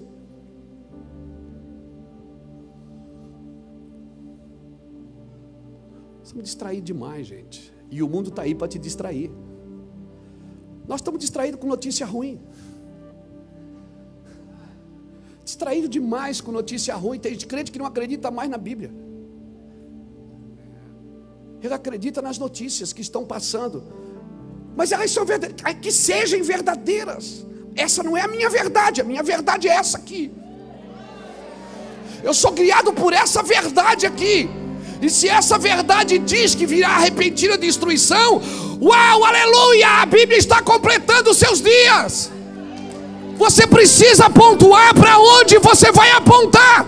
[6.24, 7.74] Estamos distraídos demais, gente.
[7.89, 9.32] E o mundo está aí para te distrair.
[10.88, 12.39] Nós estamos distraídos com notícia ruim
[15.52, 17.20] distraído demais com notícia ruim.
[17.20, 18.91] Tem crente que não acredita mais na Bíblia.
[21.64, 23.84] Ele acredita nas notícias que estão passando.
[24.76, 25.80] Mas elas são verdadeiras.
[25.82, 27.45] Que sejam verdadeiras.
[27.76, 29.01] Essa não é a minha verdade.
[29.01, 30.32] A minha verdade é essa aqui.
[32.24, 34.49] Eu sou criado por essa verdade aqui.
[35.01, 38.39] E se essa verdade diz que virá repentina destruição,
[38.80, 42.32] uau, aleluia, a Bíblia está completando os seus dias.
[43.36, 46.86] Você precisa pontuar para onde você vai apontar.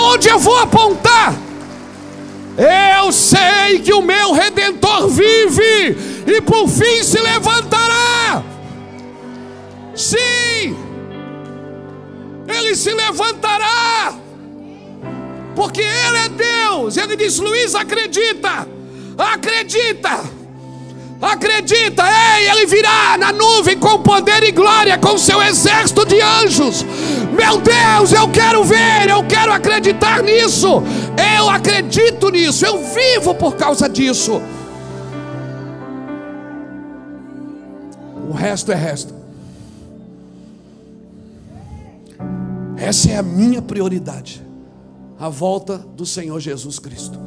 [0.00, 1.34] Onde eu vou apontar?
[2.56, 5.96] Eu sei que o meu redentor vive
[6.26, 8.42] e por fim se levantará.
[9.94, 10.76] Sim,
[12.48, 14.14] ele se levantará,
[15.54, 16.96] porque ele é Deus.
[16.96, 18.66] Ele diz: Luiz, acredita,
[19.18, 20.39] acredita.
[21.20, 26.82] Acredita, ei, ele virá na nuvem com poder e glória, com seu exército de anjos.
[26.82, 30.82] Meu Deus, eu quero ver, eu quero acreditar nisso.
[31.36, 34.40] Eu acredito nisso, eu vivo por causa disso.
[38.26, 39.14] O resto é resto.
[42.78, 44.42] Essa é a minha prioridade.
[45.18, 47.20] A volta do Senhor Jesus Cristo.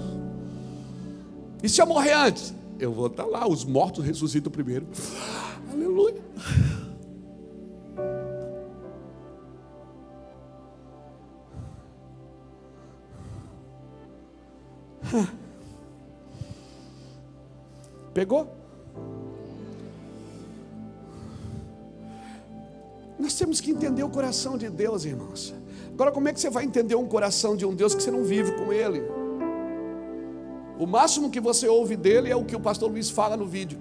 [1.61, 2.62] E se eu morrer antes?
[2.83, 4.85] Eu vou estar lá, os mortos ressuscitam primeiro.
[5.71, 6.21] Aleluia.
[18.13, 18.47] Pegou?
[23.17, 25.53] Nós temos que entender o coração de Deus, irmãos.
[25.93, 28.23] Agora, como é que você vai entender um coração de um Deus que você não
[28.23, 29.22] vive com Ele?
[30.83, 33.79] O máximo que você ouve dele é o que o pastor Luiz fala no vídeo.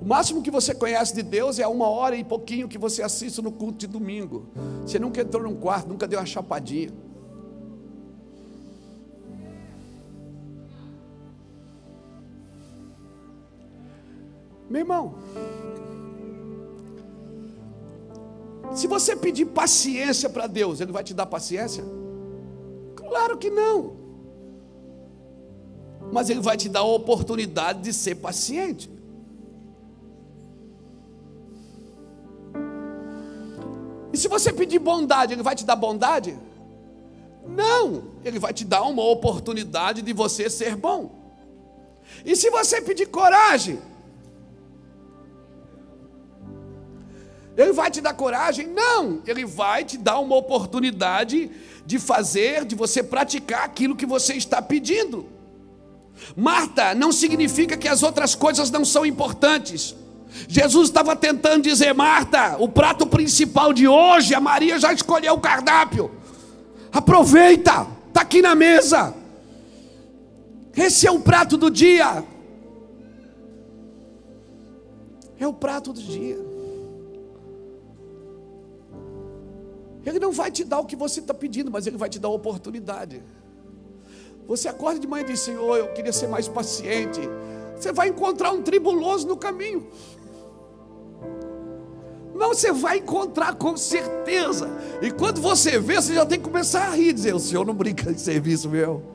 [0.00, 3.42] O máximo que você conhece de Deus é uma hora e pouquinho que você assiste
[3.42, 4.46] no culto de domingo.
[4.86, 6.92] Você nunca entrou num quarto, nunca deu uma chapadinha.
[14.70, 15.16] Meu irmão,
[18.76, 21.82] se você pedir paciência para Deus, Ele vai te dar paciência?
[23.12, 23.94] Claro que não.
[26.10, 28.90] Mas Ele vai te dar a oportunidade de ser paciente.
[34.14, 36.38] E se você pedir bondade, Ele vai te dar bondade?
[37.46, 41.10] Não, Ele vai te dar uma oportunidade de você ser bom.
[42.24, 43.78] E se você pedir coragem,
[47.58, 48.68] Ele vai te dar coragem?
[48.68, 51.50] Não, Ele vai te dar uma oportunidade
[51.84, 55.26] de fazer, de você praticar aquilo que você está pedindo.
[56.36, 59.94] Marta não significa que as outras coisas não são importantes.
[60.48, 65.40] Jesus estava tentando dizer, Marta, o prato principal de hoje, a Maria já escolheu o
[65.40, 66.10] cardápio.
[66.92, 69.14] Aproveita, está aqui na mesa.
[70.76, 72.24] Esse é o prato do dia.
[75.38, 76.51] É o prato do dia.
[80.04, 82.28] Ele não vai te dar o que você está pedindo, mas Ele vai te dar
[82.28, 83.22] a oportunidade.
[84.46, 87.20] Você acorda de manhã e diz: Senhor, eu queria ser mais paciente.
[87.76, 89.86] Você vai encontrar um tribuloso no caminho.
[92.34, 94.68] Não, você vai encontrar com certeza.
[95.00, 97.74] E quando você vê, você já tem que começar a rir, dizer: O Senhor não
[97.74, 99.12] brinca de serviço meu.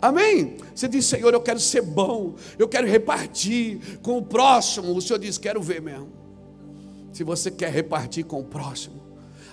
[0.00, 0.56] Amém?
[0.74, 4.96] Você diz, Senhor, eu quero ser bom, eu quero repartir com o próximo.
[4.96, 6.08] O Senhor diz, quero ver mesmo.
[7.12, 9.01] Se você quer repartir com o próximo,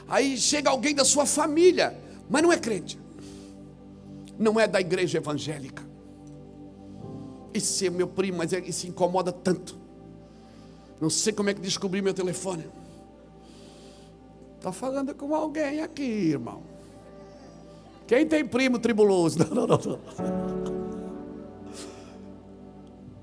[0.10, 1.98] Aí chega alguém da sua família,
[2.30, 3.00] mas não é crente,
[4.38, 5.88] não é da igreja evangélica.
[7.54, 9.78] Esse é meu primo, mas ele se incomoda tanto.
[11.00, 12.66] Não sei como é que descobri meu telefone.
[14.58, 16.62] Está falando com alguém aqui, irmão.
[18.06, 19.40] Quem tem primo tribuloso?
[19.54, 20.69] Não, não, não.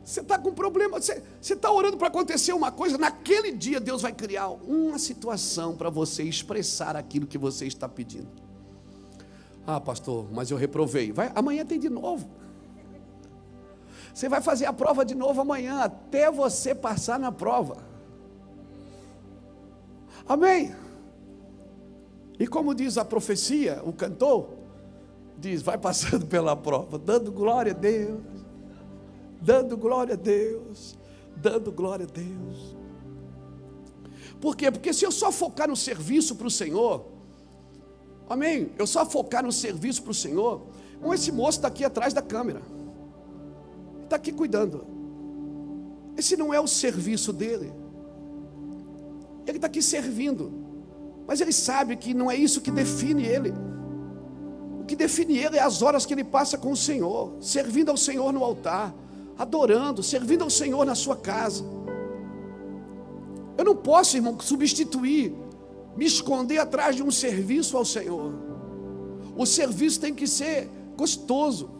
[0.06, 4.12] Você está com problema, você está orando para acontecer uma coisa, naquele dia Deus vai
[4.12, 8.28] criar uma situação para você expressar aquilo que você está pedindo.
[9.66, 11.10] Ah, pastor, mas eu reprovei.
[11.10, 12.30] Vai, amanhã tem de novo.
[14.14, 17.78] Você vai fazer a prova de novo amanhã, até você passar na prova.
[20.28, 20.72] Amém?
[22.38, 24.50] E como diz a profecia, o cantor,
[25.36, 28.45] diz: vai passando pela prova, dando glória a Deus
[29.46, 30.98] dando glória a Deus,
[31.36, 32.76] dando glória a Deus.
[34.40, 34.72] Por quê?
[34.72, 37.06] Porque se eu só focar no serviço para o Senhor,
[38.28, 38.72] amém?
[38.76, 40.62] Eu só focar no serviço para o Senhor,
[41.00, 42.60] com esse moço está aqui atrás da câmera,
[44.02, 44.84] está aqui cuidando.
[46.16, 47.72] Esse não é o serviço dele,
[49.46, 50.52] ele está aqui servindo,
[51.24, 53.54] mas ele sabe que não é isso que define ele.
[54.80, 57.96] O que define ele é as horas que ele passa com o Senhor, servindo ao
[57.96, 59.05] Senhor no altar
[59.38, 61.64] adorando, servindo ao Senhor na sua casa.
[63.58, 65.34] Eu não posso, irmão, substituir,
[65.96, 68.34] me esconder atrás de um serviço ao Senhor.
[69.36, 71.70] O serviço tem que ser gostoso,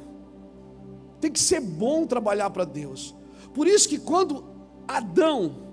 [1.21, 3.15] tem que ser bom trabalhar para Deus.
[3.55, 4.45] Por isso que quando
[4.87, 5.67] Adão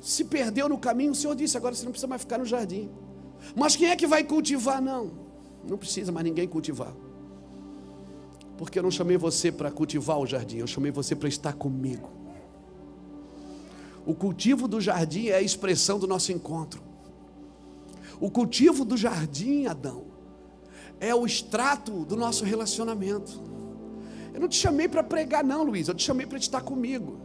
[0.00, 2.90] se perdeu no caminho, o Senhor disse: agora você não precisa mais ficar no jardim.
[3.54, 4.80] Mas quem é que vai cultivar?
[4.80, 5.10] Não,
[5.68, 6.94] não precisa mais ninguém cultivar.
[8.60, 12.10] Porque eu não chamei você para cultivar o jardim, eu chamei você para estar comigo.
[14.04, 16.82] O cultivo do jardim é a expressão do nosso encontro.
[18.20, 20.04] O cultivo do jardim, Adão,
[21.00, 23.40] é o extrato do nosso relacionamento.
[24.34, 27.18] Eu não te chamei para pregar, não, Luiz, eu te chamei para estar comigo.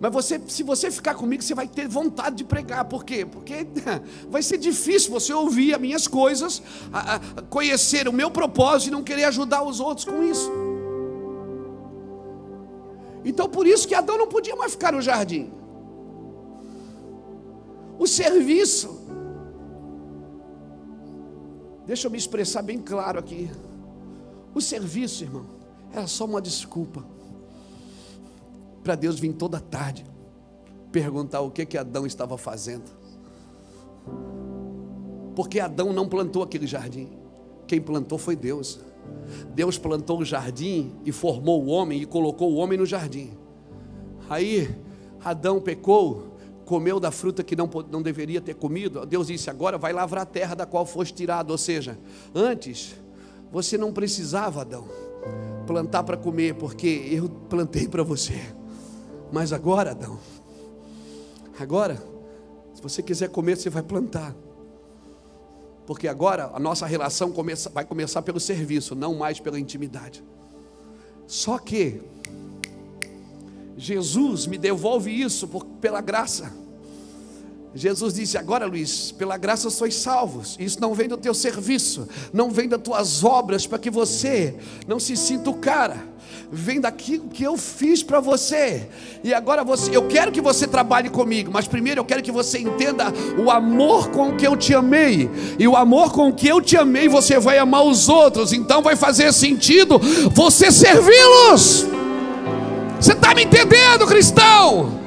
[0.00, 2.84] Mas você, se você ficar comigo, você vai ter vontade de pregar.
[2.86, 3.24] Por quê?
[3.24, 3.64] Porque
[4.28, 6.60] vai ser difícil você ouvir as minhas coisas,
[6.92, 10.50] a, a, conhecer o meu propósito e não querer ajudar os outros com isso.
[13.24, 15.50] Então por isso que Adão não podia mais ficar no jardim.
[17.98, 18.98] O serviço.
[21.86, 23.50] Deixa eu me expressar bem claro aqui.
[24.54, 25.46] O serviço, irmão,
[25.92, 27.04] era só uma desculpa
[28.82, 30.04] para Deus vir toda tarde
[30.90, 32.90] perguntar o que que Adão estava fazendo.
[35.34, 37.08] Porque Adão não plantou aquele jardim.
[37.66, 38.80] Quem plantou foi Deus.
[39.54, 43.30] Deus plantou o jardim e formou o homem e colocou o homem no jardim.
[44.28, 44.74] Aí
[45.24, 49.04] Adão pecou, comeu da fruta que não, não deveria ter comido.
[49.04, 51.50] Deus disse: agora vai lavrar a terra da qual foste tirado.
[51.50, 51.98] Ou seja,
[52.34, 52.94] antes
[53.50, 54.86] você não precisava, Adão,
[55.66, 58.40] plantar para comer, porque eu plantei para você.
[59.32, 60.18] Mas agora, Adão,
[61.58, 62.02] agora,
[62.74, 64.34] se você quiser comer, você vai plantar.
[65.90, 70.22] Porque agora a nossa relação começa, vai começar pelo serviço, não mais pela intimidade.
[71.26, 72.00] Só que
[73.76, 76.52] Jesus me devolve isso por, pela graça.
[77.74, 80.56] Jesus disse: Agora, Luiz, pela graça sois salvos.
[80.60, 84.54] Isso não vem do teu serviço, não vem das tuas obras, para que você
[84.86, 86.09] não se sinta o cara
[86.52, 88.88] vem daquilo que eu fiz para você.
[89.22, 92.58] E agora você, eu quero que você trabalhe comigo, mas primeiro eu quero que você
[92.58, 95.30] entenda o amor com que eu te amei.
[95.58, 98.52] E o amor com que eu te amei, você vai amar os outros.
[98.52, 99.98] Então vai fazer sentido
[100.32, 101.86] você servi-los.
[103.00, 104.98] Você está me entendendo, cristão?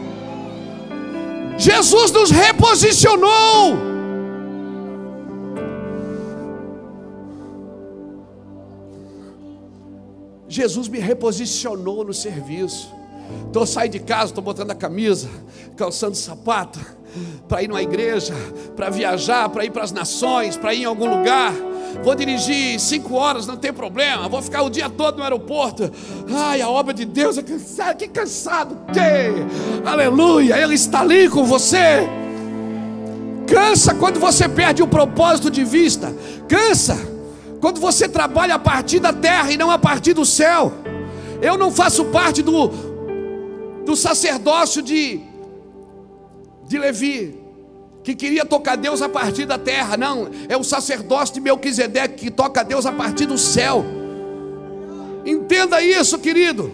[1.58, 3.93] Jesus nos reposicionou.
[10.54, 12.94] Jesus me reposicionou no serviço.
[13.48, 15.28] Estou saindo de casa, estou botando a camisa,
[15.76, 16.80] calçando sapato,
[17.48, 18.36] para ir numa igreja,
[18.76, 21.52] para viajar, para ir para as nações, para ir em algum lugar.
[22.04, 24.30] Vou dirigir cinco horas, não tem problema.
[24.30, 25.92] Vou ficar o dia todo no aeroporto.
[26.32, 27.98] Ai, a obra de Deus é cansado.
[27.98, 29.90] Que cansado que!
[29.90, 30.58] Aleluia!
[30.58, 32.08] Ele está ali com você.
[33.48, 36.14] Cansa quando você perde o propósito de vista.
[36.48, 37.13] Cansa
[37.64, 40.74] quando você trabalha a partir da terra e não a partir do céu.
[41.42, 42.68] Eu não faço parte do,
[43.86, 45.22] do sacerdócio de,
[46.68, 47.40] de Levi,
[48.04, 49.96] que queria tocar Deus a partir da terra.
[49.96, 53.86] Não, é o sacerdócio de Melquisedeque que toca Deus a partir do céu.
[55.26, 56.70] Entenda isso, querido.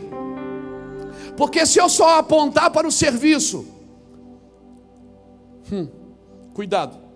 [1.37, 3.63] Porque se eu só apontar para o serviço,
[5.71, 5.87] hum,
[6.55, 7.09] cuidado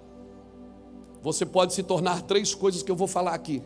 [1.23, 3.63] você pode se tornar três coisas que eu vou falar aqui.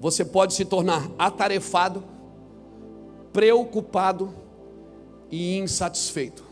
[0.00, 2.02] Você pode se tornar atarefado,
[3.32, 4.34] preocupado
[5.30, 6.44] e insatisfeito.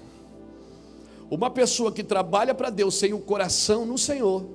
[1.29, 4.47] Uma pessoa que trabalha para Deus sem o coração no Senhor,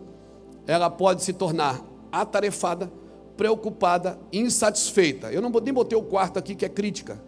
[0.65, 2.89] ela pode se tornar atarefada,
[3.36, 5.34] preocupada, insatisfeita.
[5.34, 7.21] Eu não nem botei o quarto aqui que é crítica,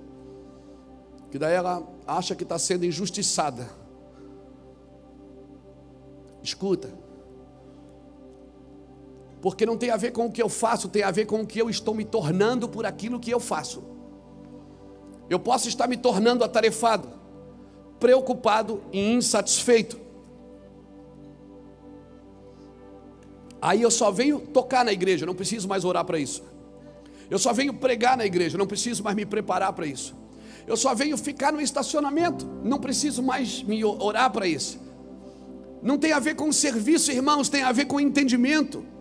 [1.30, 3.70] que daí ela acha que está sendo injustiçada.
[6.42, 7.05] Escuta,
[9.46, 11.46] porque não tem a ver com o que eu faço, tem a ver com o
[11.46, 13.84] que eu estou me tornando por aquilo que eu faço.
[15.30, 17.08] Eu posso estar me tornando atarefado,
[18.00, 20.00] preocupado e insatisfeito.
[23.62, 26.42] Aí eu só venho tocar na igreja, não preciso mais orar para isso.
[27.30, 30.16] Eu só venho pregar na igreja, não preciso mais me preparar para isso.
[30.66, 34.80] Eu só venho ficar no estacionamento, não preciso mais me orar para isso.
[35.84, 38.95] Não tem a ver com serviço, irmãos, tem a ver com entendimento.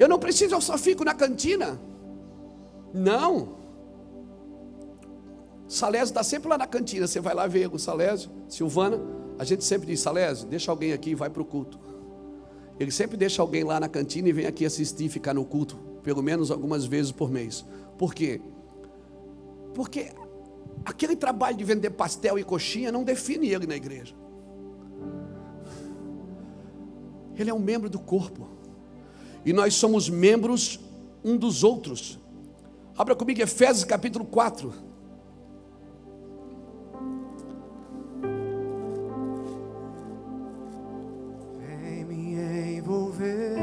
[0.00, 1.80] Eu não preciso, eu só fico na cantina.
[2.92, 3.60] Não.
[5.68, 7.06] Salésio está sempre lá na cantina.
[7.06, 9.00] Você vai lá ver o Salésio, Silvana.
[9.38, 11.78] A gente sempre diz: Salésio, deixa alguém aqui e vai para o culto.
[12.80, 15.76] Ele sempre deixa alguém lá na cantina e vem aqui assistir e ficar no culto,
[16.02, 17.64] pelo menos algumas vezes por mês.
[17.96, 18.40] Por quê?
[19.74, 20.10] Porque
[20.84, 24.14] Aquele trabalho de vender pastel e coxinha não define ele na igreja.
[27.36, 28.48] Ele é um membro do corpo.
[29.44, 30.78] E nós somos membros
[31.24, 32.18] um dos outros.
[32.96, 34.72] Abra comigo Efésios capítulo 4.
[41.58, 43.56] Vem me envolver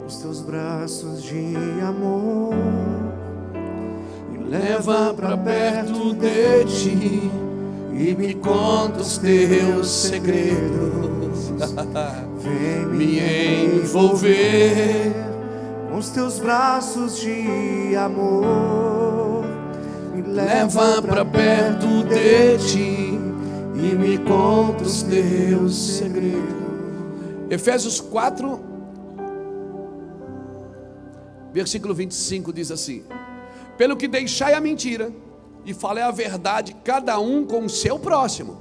[0.00, 1.54] com os teus braços de
[1.86, 2.54] amor.
[4.32, 7.30] Me leva para perto de ti
[7.92, 11.52] e me conta os teus segredos.
[12.46, 13.18] Vem me
[13.80, 15.12] envolver
[15.90, 19.44] com os teus braços de amor.
[20.14, 23.18] Me leva para perto de ti
[23.74, 26.54] e me conta os teus segredos.
[27.50, 28.60] Efésios 4,
[31.52, 33.02] versículo 25 diz assim:
[33.76, 35.12] Pelo que deixai a mentira
[35.64, 38.56] e falei a verdade, cada um com o seu próximo.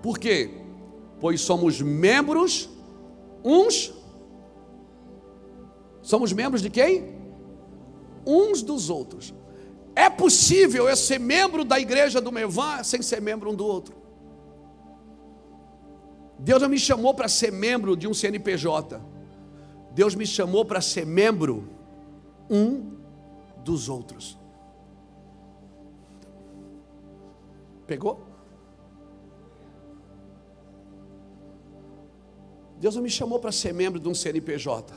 [0.00, 0.57] Por quê?
[1.20, 2.68] Pois somos membros
[3.44, 3.92] uns.
[6.02, 7.16] Somos membros de quem?
[8.26, 9.34] Uns dos outros.
[9.94, 13.96] É possível eu ser membro da igreja do Mevan sem ser membro um do outro.
[16.38, 19.00] Deus não me chamou para ser membro de um CNPJ.
[19.92, 21.68] Deus me chamou para ser membro
[22.48, 22.92] um
[23.64, 24.38] dos outros.
[27.86, 28.27] Pegou?
[32.80, 34.94] Deus não me chamou para ser membro de um CNPJ.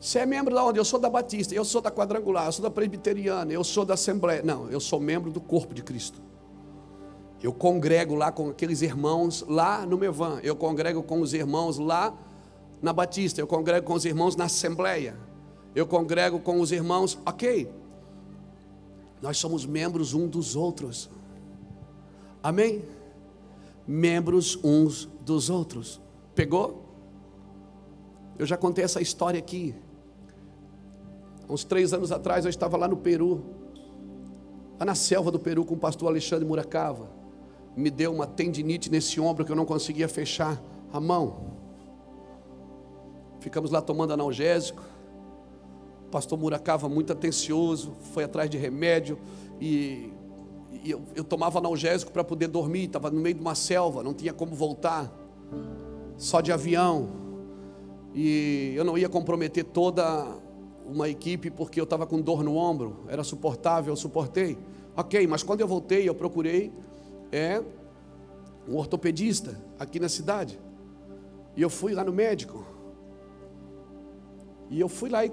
[0.00, 0.78] Você é membro da onde?
[0.78, 3.94] Eu sou da Batista, eu sou da Quadrangular, eu sou da Presbiteriana, eu sou da
[3.94, 4.42] Assembleia.
[4.42, 6.22] Não, eu sou membro do corpo de Cristo.
[7.42, 12.16] Eu congrego lá com aqueles irmãos lá no Mevan, eu congrego com os irmãos lá
[12.80, 15.16] na Batista, eu congrego com os irmãos na Assembleia,
[15.74, 17.70] eu congrego com os irmãos, ok.
[19.20, 21.10] Nós somos membros um dos outros.
[22.42, 22.84] Amém?
[23.86, 26.00] Membros uns dos outros.
[26.38, 26.84] Pegou?
[28.38, 29.74] Eu já contei essa história aqui.
[31.50, 33.42] Uns três anos atrás eu estava lá no Peru,
[34.78, 37.10] lá na selva do Peru com o pastor Alexandre Muracava.
[37.76, 40.62] Me deu uma tendinite nesse ombro que eu não conseguia fechar
[40.92, 41.40] a mão.
[43.40, 44.84] Ficamos lá tomando analgésico.
[46.06, 49.18] O pastor Muracava, muito atencioso, foi atrás de remédio
[49.60, 50.12] e,
[50.84, 52.84] e eu, eu tomava analgésico para poder dormir.
[52.84, 55.12] Estava no meio de uma selva, não tinha como voltar,
[56.18, 57.08] só de avião.
[58.12, 60.26] E eu não ia comprometer toda
[60.84, 64.58] uma equipe porque eu estava com dor no ombro, era suportável, eu suportei.
[64.96, 66.72] Ok, mas quando eu voltei, eu procurei
[67.30, 67.62] é,
[68.66, 70.58] um ortopedista aqui na cidade.
[71.56, 72.64] E eu fui lá no médico.
[74.70, 75.30] E eu fui lá e,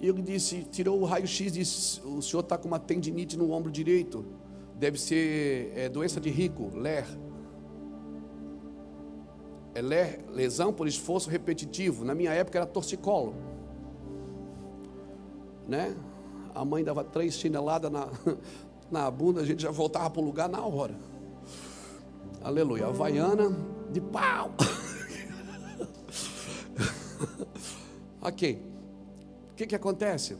[0.00, 3.70] e ele disse, tirou o raio-x disse, o senhor está com uma tendinite no ombro
[3.70, 4.24] direito.
[4.74, 7.06] Deve ser é, doença de rico, LER.
[9.76, 9.82] É
[10.32, 12.02] lesão por esforço repetitivo.
[12.02, 13.34] Na minha época era torcicolo.
[15.68, 15.94] Né?
[16.54, 18.08] A mãe dava três chineladas na,
[18.90, 20.94] na bunda, a gente já voltava para o lugar na hora.
[22.42, 22.86] Aleluia.
[22.86, 23.54] Havaiana
[23.92, 24.52] de pau.
[28.22, 28.62] ok.
[29.52, 30.38] O que, que acontece?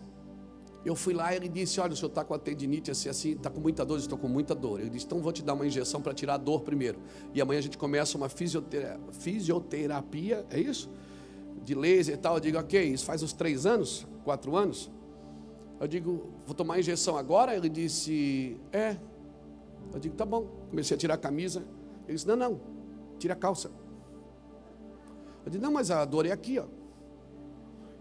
[0.86, 3.32] Eu fui lá e ele disse: Olha, o senhor está com a tendinite assim, assim,
[3.32, 4.78] está com muita dor, estou com muita dor.
[4.78, 7.00] Ele disse: Então vou te dar uma injeção para tirar a dor primeiro.
[7.34, 10.88] E amanhã a gente começa uma fisioterapia, é isso?
[11.64, 12.36] De laser e tal.
[12.36, 14.88] Eu digo: Ok, isso faz uns três anos, quatro anos.
[15.80, 17.56] Eu digo: Vou tomar a injeção agora?
[17.56, 18.96] Ele disse: É.
[19.92, 20.46] Eu digo: Tá bom.
[20.70, 21.64] Comecei a tirar a camisa.
[22.06, 22.60] Ele disse: Não, não,
[23.18, 23.72] tira a calça.
[25.44, 26.66] Eu disse: Não, mas a dor é aqui, ó.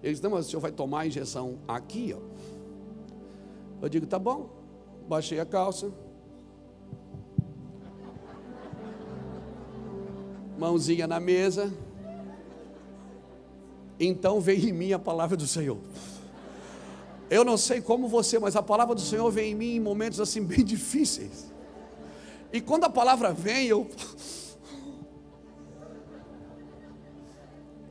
[0.04, 2.35] Ele disse: Não, mas o senhor vai tomar a injeção aqui, ó.
[3.82, 4.50] Eu digo: Tá bom.
[5.08, 5.92] Baixei a calça.
[10.58, 11.72] Mãozinha na mesa.
[14.00, 15.78] Então veio em mim a palavra do Senhor.
[17.30, 20.20] Eu não sei como você, mas a palavra do Senhor vem em mim em momentos
[20.20, 21.52] assim bem difíceis.
[22.52, 23.88] E quando a palavra vem, eu.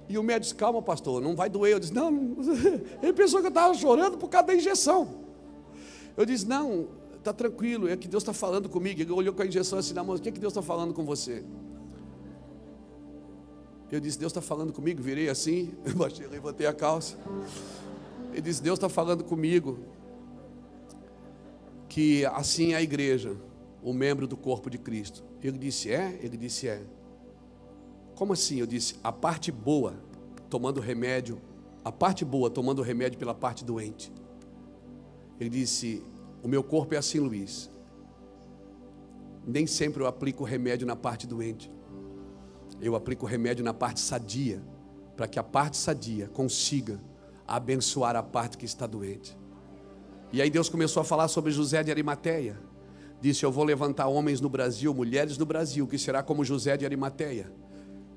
[0.07, 1.73] E o médico disse: Calma, pastor, não vai doer.
[1.73, 2.37] Eu disse: Não,
[3.03, 5.24] ele pensou que eu estava chorando por causa da injeção.
[6.17, 9.01] Eu disse: Não, está tranquilo, é que Deus está falando comigo.
[9.01, 10.93] Ele olhou com a injeção assim na mão: O que, é que Deus está falando
[10.93, 11.45] com você?
[13.91, 15.03] Eu disse: Deus está falando comigo.
[15.03, 17.17] Virei assim, baixei, levantei a calça.
[18.33, 19.79] Ele disse: Deus está falando comigo.
[21.89, 23.37] Que assim é a igreja
[23.85, 25.23] o membro do corpo de Cristo.
[25.43, 26.19] Ele disse: É?
[26.23, 26.83] Ele disse: É.
[28.15, 28.59] Como assim?
[28.59, 29.95] Eu disse: A parte boa,
[30.49, 31.39] tomando remédio,
[31.85, 34.11] a parte boa, tomando remédio pela parte doente.
[35.39, 36.03] Ele disse:
[36.43, 37.71] O meu corpo é assim, Luiz.
[39.47, 41.71] Nem sempre eu aplico o remédio na parte doente.
[42.81, 44.63] Eu aplico o remédio na parte sadia,
[45.17, 46.99] para que a parte sadia consiga
[47.47, 49.37] abençoar a parte que está doente.
[50.33, 52.59] E aí Deus começou a falar sobre José de Arimateia.
[53.21, 56.85] Disse: Eu vou levantar homens no Brasil, mulheres no Brasil, que será como José de
[56.85, 57.53] Arimateia.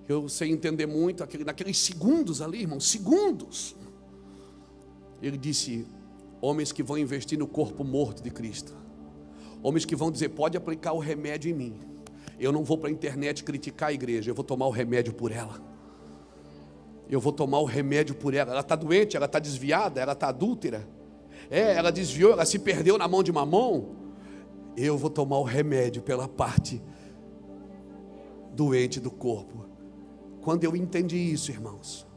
[0.08, 3.76] Eu sei entender muito, naqueles segundos ali, irmão, segundos.
[5.22, 5.86] Ele disse:
[6.48, 8.74] Homens que vão investir no corpo morto de Cristo.
[9.62, 11.80] Homens que vão dizer: Pode aplicar o remédio em mim.
[12.40, 15.30] Eu não vou para a internet criticar a igreja, eu vou tomar o remédio por
[15.30, 15.62] ela.
[17.10, 18.52] Eu vou tomar o remédio por ela.
[18.52, 20.88] Ela está doente, ela está desviada, ela está adúltera.
[21.52, 23.98] É, ela desviou, ela se perdeu na mão de mamão.
[24.78, 26.82] Eu vou tomar o remédio pela parte
[28.54, 29.66] doente do corpo.
[30.40, 32.08] Quando eu entendi isso, irmãos,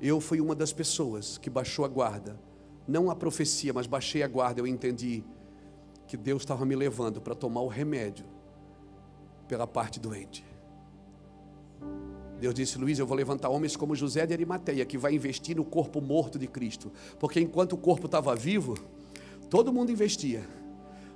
[0.00, 2.47] eu fui uma das pessoas que baixou a guarda.
[2.88, 4.60] Não a profecia, mas baixei a guarda.
[4.60, 5.22] Eu entendi
[6.06, 8.24] que Deus estava me levando para tomar o remédio
[9.46, 10.42] pela parte doente.
[12.40, 15.64] Deus disse, Luiz, eu vou levantar homens como José de Arimateia, que vai investir no
[15.64, 16.90] corpo morto de Cristo.
[17.18, 18.74] Porque enquanto o corpo estava vivo,
[19.50, 20.42] todo mundo investia.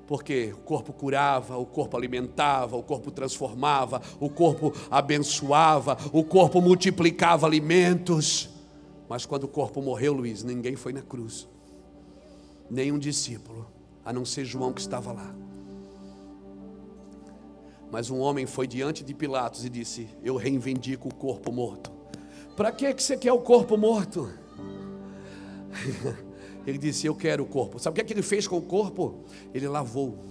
[0.07, 6.61] Porque o corpo curava, o corpo alimentava, o corpo transformava, o corpo abençoava, o corpo
[6.61, 8.51] multiplicava alimentos.
[9.09, 11.49] Mas quando o corpo morreu, Luiz, ninguém foi na cruz.
[12.73, 13.71] Nenhum discípulo,
[14.03, 15.35] a não ser João que estava lá.
[17.91, 21.93] Mas um homem foi diante de Pilatos e disse: Eu reivindico o corpo morto.
[22.57, 24.33] Para que você quer o corpo morto?
[26.67, 27.79] Ele disse: Eu quero o corpo.
[27.79, 29.23] Sabe o que, é que ele fez com o corpo?
[29.53, 30.25] Ele lavou.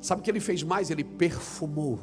[0.00, 0.88] Sabe o que ele fez mais?
[0.88, 1.98] Ele perfumou.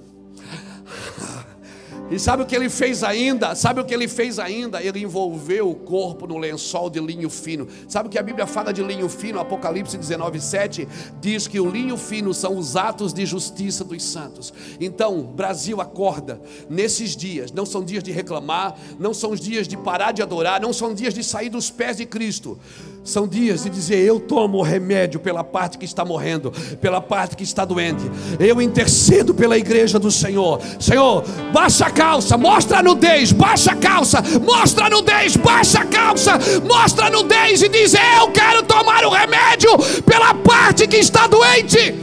[2.11, 3.55] E sabe o que ele fez ainda?
[3.55, 4.81] Sabe o que ele fez ainda?
[4.81, 7.67] Ele envolveu o corpo no lençol de linho fino.
[7.87, 9.39] Sabe o que a Bíblia fala de linho fino?
[9.39, 10.87] Apocalipse 19, 7
[11.19, 14.53] diz que o linho fino são os atos de justiça dos santos.
[14.79, 16.39] Então, Brasil acorda
[16.69, 17.51] nesses dias.
[17.51, 20.93] Não são dias de reclamar, não são os dias de parar de adorar, não são
[20.93, 22.59] dias de sair dos pés de Cristo.
[23.05, 26.51] São dias de dizer: Eu tomo o remédio pela parte que está morrendo,
[26.81, 28.03] pela parte que está doente.
[28.39, 30.59] Eu intercedo pela igreja do Senhor.
[30.79, 35.85] Senhor, baixa a calça, mostra a nudez, baixa a calça, mostra a nudez, baixa a
[35.85, 36.31] calça,
[36.65, 39.69] mostra a nudez e diz: Eu quero tomar o remédio
[40.03, 41.93] pela parte que está doente.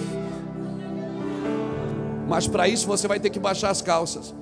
[2.29, 4.33] Mas para isso você vai ter que baixar as calças.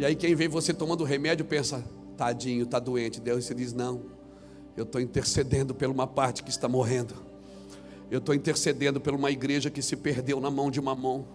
[0.00, 1.84] E aí quem vê você tomando remédio pensa,
[2.16, 3.20] tadinho, está doente.
[3.20, 4.00] Deus você diz, não,
[4.74, 7.14] eu estou intercedendo por uma parte que está morrendo.
[8.10, 11.26] Eu estou intercedendo por uma igreja que se perdeu na mão de mamão.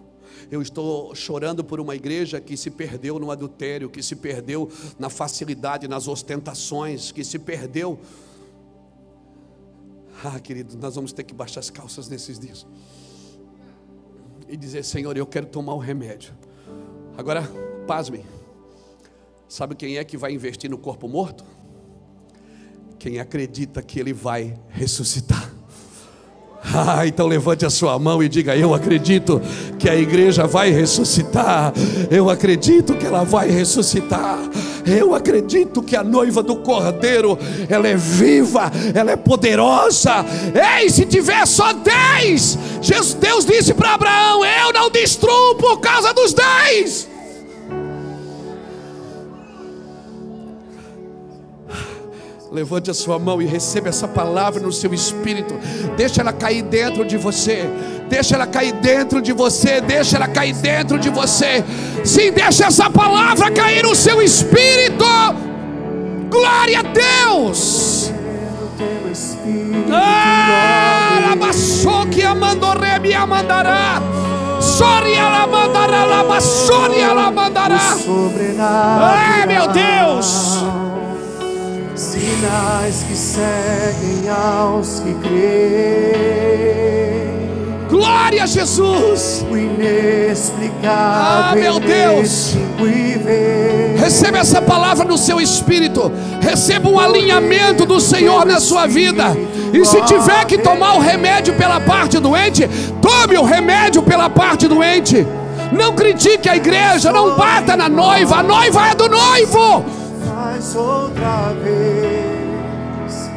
[0.50, 5.08] Eu estou chorando por uma igreja que se perdeu no adultério, que se perdeu na
[5.08, 8.00] facilidade, nas ostentações, que se perdeu.
[10.24, 12.66] Ah, querido, nós vamos ter que baixar as calças nesses dias
[14.48, 16.34] e dizer: Senhor, eu quero tomar o remédio.
[17.16, 17.48] Agora,
[17.86, 18.24] pasmem.
[19.48, 21.44] Sabe quem é que vai investir no corpo morto?
[22.98, 25.52] Quem acredita que ele vai ressuscitar.
[26.74, 29.40] Ah, então levante a sua mão e diga: Eu acredito
[29.78, 31.72] que a igreja vai ressuscitar.
[32.10, 34.40] Eu acredito que ela vai ressuscitar.
[34.84, 37.38] Eu acredito que a noiva do cordeiro,
[37.68, 40.24] ela é viva, ela é poderosa.
[40.80, 46.12] Ei, se tiver só dez, Jesus, Deus disse para Abraão: Eu não destruo por causa
[46.12, 47.08] dos dez.
[52.56, 55.54] Levante a sua mão e receba essa palavra no seu espírito.
[55.94, 57.68] Deixa ela cair dentro de você.
[58.08, 59.78] Deixa ela cair dentro de você.
[59.82, 61.62] Deixa ela cair dentro de você.
[62.02, 65.04] Sim, deixa essa palavra cair no seu espírito.
[66.30, 68.10] Glória a Deus.
[72.10, 74.00] que amandorebe amandará.
[74.62, 76.04] Soria la mandará,
[77.12, 77.98] la mandará.
[78.98, 80.85] Ai, meu Deus
[82.16, 86.26] sinais que seguem aos que creem.
[87.88, 89.44] Glória a Jesus!
[89.50, 90.72] O inexplicável.
[90.82, 92.56] Ah, meu Deus!
[93.96, 96.10] Receba essa palavra no seu espírito.
[96.40, 99.36] Receba um alinhamento do Senhor na sua vida.
[99.72, 102.68] E se tiver que tomar o remédio pela parte doente,
[103.02, 105.26] tome o remédio pela parte doente.
[105.72, 108.36] Não critique a igreja, não bata na noiva.
[108.36, 113.30] A noiva é do noivo faz outra vez,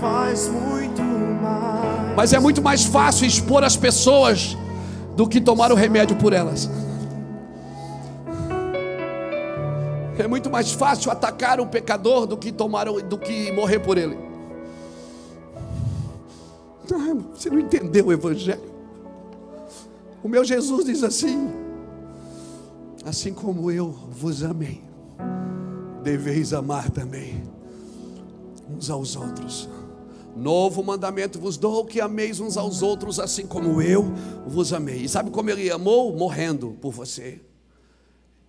[0.00, 2.16] faz muito mais.
[2.16, 4.56] Mas é muito mais fácil expor as pessoas
[5.16, 6.68] do que tomar o remédio por elas.
[10.18, 14.16] É muito mais fácil atacar o pecador do que tomar do que morrer por ele.
[17.34, 18.60] Você não entendeu o evangelho?
[20.22, 21.50] O meu Jesus diz assim:
[23.04, 24.85] Assim como eu vos amei,
[26.06, 27.42] deveis amar também
[28.70, 29.68] uns aos outros.
[30.36, 34.04] Novo mandamento vos dou que ameis uns aos outros, assim como eu
[34.46, 35.02] vos amei.
[35.02, 36.16] E sabe como ele amou?
[36.16, 37.40] Morrendo por você.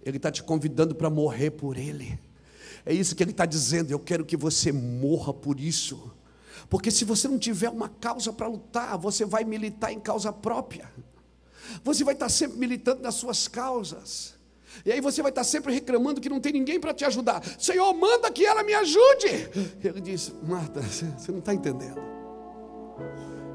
[0.04, 2.20] Ele está te convidando para morrer por ele.
[2.86, 3.90] É isso que ele está dizendo.
[3.90, 6.12] Eu quero que você morra por isso.
[6.70, 10.92] Porque se você não tiver uma causa para lutar, você vai militar em causa própria.
[11.84, 14.37] Você vai estar sempre militando nas suas causas.
[14.86, 17.44] E aí você vai estar sempre reclamando que não tem ninguém para te ajudar.
[17.60, 19.50] Senhor, manda que ela me ajude.
[19.84, 22.02] Ele diz: Marta, você não está entendendo.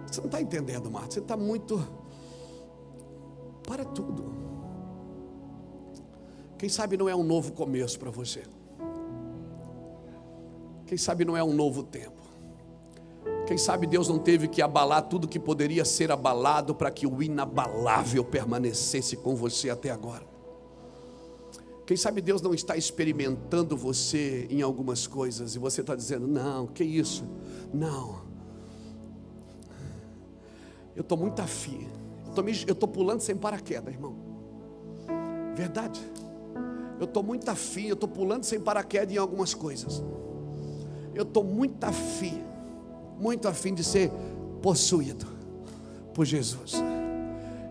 [0.06, 1.12] Você não está entendendo, Marta.
[1.12, 1.82] Você está muito.
[3.66, 4.32] Para tudo.
[6.58, 8.42] Quem sabe não é um novo começo para você.
[10.86, 12.22] Quem sabe não é um novo tempo.
[13.46, 17.22] Quem sabe Deus não teve que abalar tudo que poderia ser abalado para que o
[17.22, 20.31] inabalável permanecesse com você até agora.
[21.92, 26.66] Quem sabe Deus não está experimentando você em algumas coisas e você está dizendo: não,
[26.66, 27.22] que isso?
[27.70, 28.22] Não.
[30.96, 31.86] Eu estou muito afim.
[32.66, 34.16] Eu estou pulando sem paraquedas, irmão.
[35.54, 36.00] Verdade.
[36.98, 37.88] Eu estou muito afim.
[37.88, 40.02] Eu estou pulando sem paraquedas em algumas coisas.
[41.14, 42.42] Eu estou muito afim.
[43.20, 44.10] Muito afim de ser
[44.62, 45.26] possuído
[46.14, 46.72] por Jesus.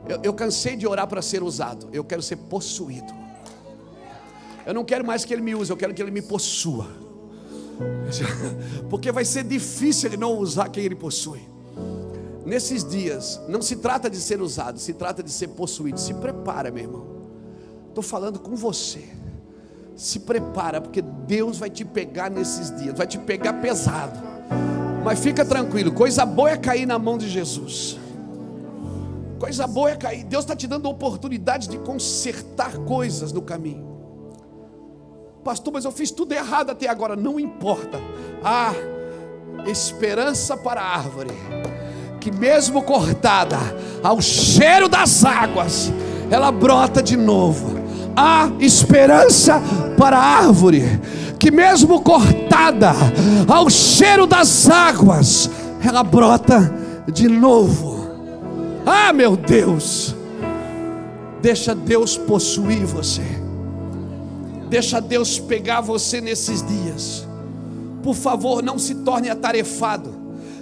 [0.08, 1.90] Eu, eu cansei de orar para ser usado.
[1.92, 3.21] Eu quero ser possuído.
[4.72, 6.88] Eu não quero mais que Ele me use, eu quero que Ele me possua.
[8.90, 11.42] Porque vai ser difícil Ele não usar quem Ele possui.
[12.46, 16.00] Nesses dias, não se trata de ser usado, se trata de ser possuído.
[16.00, 17.06] Se prepara, meu irmão.
[17.90, 19.04] Estou falando com você.
[19.94, 24.18] Se prepara, porque Deus vai te pegar nesses dias, vai te pegar pesado.
[25.04, 28.00] Mas fica tranquilo, coisa boa é cair na mão de Jesus.
[29.38, 30.24] Coisa boa é cair.
[30.24, 33.91] Deus está te dando oportunidade de consertar coisas no caminho.
[35.44, 37.16] Pastor, mas eu fiz tudo errado até agora.
[37.16, 38.00] Não importa.
[38.44, 38.74] Há
[39.66, 41.32] esperança para a árvore,
[42.20, 43.58] que mesmo cortada,
[44.04, 45.92] ao cheiro das águas,
[46.30, 47.80] ela brota de novo.
[48.16, 49.62] Há esperança
[49.98, 50.84] para a árvore,
[51.40, 52.92] que mesmo cortada,
[53.48, 55.50] ao cheiro das águas,
[55.84, 56.72] ela brota
[57.12, 58.10] de novo.
[58.86, 60.16] Ah, meu Deus!
[61.42, 63.41] Deixa Deus possuir você.
[64.72, 67.28] Deixa Deus pegar você nesses dias.
[68.02, 70.16] Por favor, não se torne atarefado.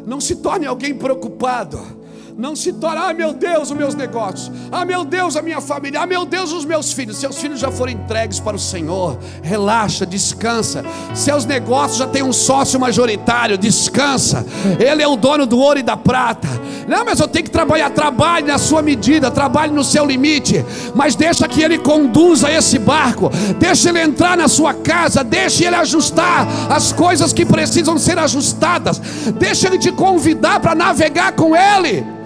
[0.03, 1.98] Não se torne alguém preocupado
[2.39, 5.99] não se torna, ah meu Deus, os meus negócios, ah meu Deus, a minha família,
[5.99, 7.17] ah meu Deus, os meus filhos.
[7.17, 10.85] Seus filhos já foram entregues para o Senhor, relaxa, descansa.
[11.13, 14.45] Seus negócios já têm um sócio majoritário, descansa.
[14.79, 16.47] Ele é o dono do ouro e da prata.
[16.87, 20.65] Não, mas eu tenho que trabalhar, trabalhe na sua medida, trabalhe no seu limite,
[20.95, 23.29] mas deixa que ele conduza esse barco,
[23.59, 28.97] deixa ele entrar na sua casa, deixa ele ajustar as coisas que precisam ser ajustadas,
[29.37, 32.17] deixa ele te convidar para navegar com ele.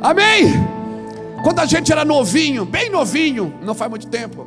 [0.00, 0.52] Amém?
[1.42, 4.46] Quando a gente era novinho, bem novinho, não faz muito tempo,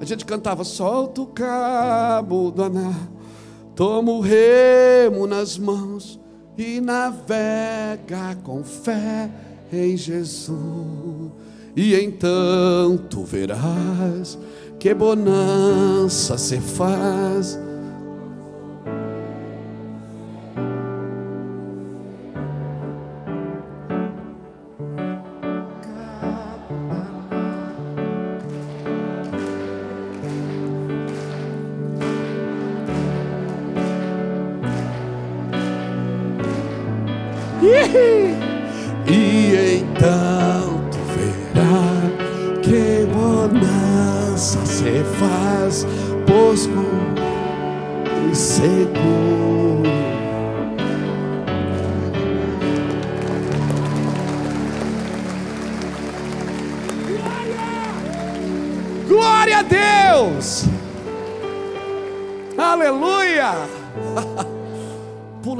[0.00, 2.94] a gente cantava: solta o cabo do anel,
[3.74, 6.18] toma o remo nas mãos
[6.56, 9.30] e navega com fé
[9.72, 11.30] em Jesus.
[11.76, 14.38] E então tu verás
[14.78, 17.58] que bonança se faz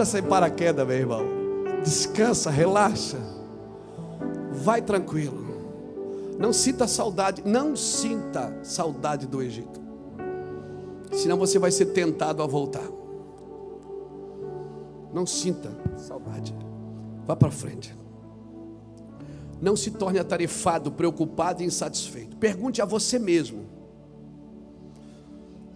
[0.09, 1.39] sem paraquedas, meu irmão
[1.83, 3.19] descansa, relaxa,
[4.53, 5.47] vai tranquilo.
[6.39, 9.81] Não sinta saudade, não sinta saudade do Egito.
[11.13, 12.87] Senão você vai ser tentado a voltar.
[15.13, 16.55] Não sinta saudade.
[17.27, 17.97] Vá para frente.
[19.61, 22.37] Não se torne atarefado, preocupado e insatisfeito.
[22.37, 23.67] Pergunte a você mesmo: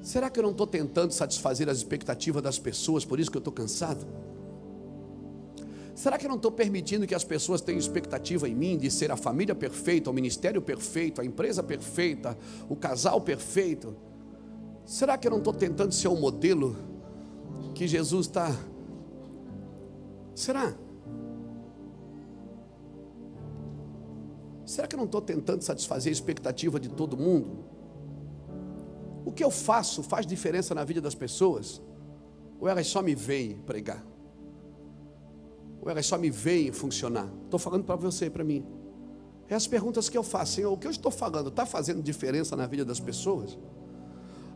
[0.02, 3.40] Será que eu não estou tentando satisfazer as expectativas das pessoas, por isso que eu
[3.40, 4.04] estou cansado?
[5.94, 9.12] Será que eu não estou permitindo que as pessoas tenham expectativa em mim de ser
[9.12, 12.36] a família perfeita, o ministério perfeito, a empresa perfeita,
[12.68, 13.94] o casal perfeito?
[14.84, 16.76] Será que eu não estou tentando ser o modelo
[17.72, 18.52] que Jesus está?
[20.34, 20.74] Será?
[24.66, 27.71] Será que eu não estou tentando satisfazer a expectativa de todo mundo?
[29.24, 31.80] O que eu faço faz diferença na vida das pessoas?
[32.60, 34.04] Ou elas só me veem pregar?
[35.80, 37.28] Ou elas só me veem funcionar?
[37.44, 38.64] Estou falando para você e para mim.
[39.48, 42.56] É as perguntas que eu faço, Senhor, o que eu estou falando está fazendo diferença
[42.56, 43.58] na vida das pessoas?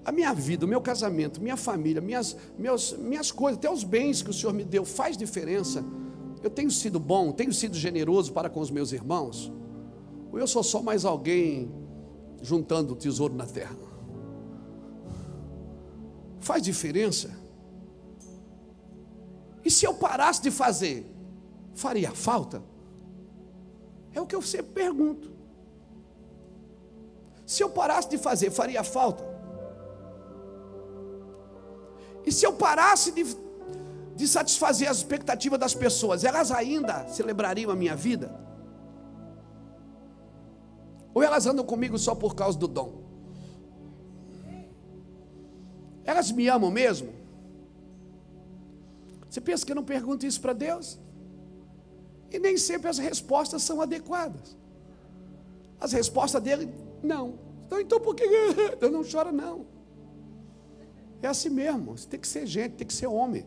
[0.04, 4.22] A minha vida, o meu casamento, minha família, minhas, meus, minhas coisas, até os bens
[4.22, 5.84] que o Senhor me deu, faz diferença?
[6.42, 9.52] Eu tenho sido bom, tenho sido generoso para com os meus irmãos?
[10.32, 11.70] Ou eu sou só mais alguém
[12.40, 13.85] juntando tesouro na terra?
[16.46, 17.28] Faz diferença?
[19.64, 21.04] E se eu parasse de fazer,
[21.74, 22.62] faria falta?
[24.12, 25.32] É o que eu sempre pergunto.
[27.44, 29.24] Se eu parasse de fazer, faria falta?
[32.24, 33.24] E se eu parasse de,
[34.14, 38.28] de satisfazer as expectativas das pessoas, elas ainda celebrariam a minha vida?
[41.12, 43.05] Ou elas andam comigo só por causa do dom?
[46.06, 47.12] Elas me amam mesmo?
[49.28, 50.98] Você pensa que eu não pergunto isso para Deus?
[52.30, 54.56] E nem sempre as respostas são adequadas.
[55.80, 57.38] As respostas dele, não.
[57.66, 58.24] Então, então por que
[58.80, 59.66] eu não chora não?
[61.20, 61.98] É assim mesmo.
[61.98, 63.44] Você tem que ser gente, tem que ser homem.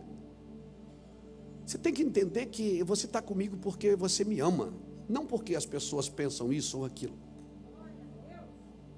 [1.66, 4.74] Você tem que entender que você está comigo porque você me ama,
[5.08, 7.18] não porque as pessoas pensam isso ou aquilo.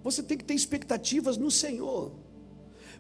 [0.03, 2.11] Você tem que ter expectativas no Senhor.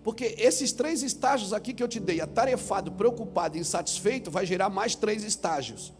[0.03, 4.95] Porque esses três estágios aqui que eu te dei, atarefado, preocupado insatisfeito, vai gerar mais
[4.95, 5.93] três estágios.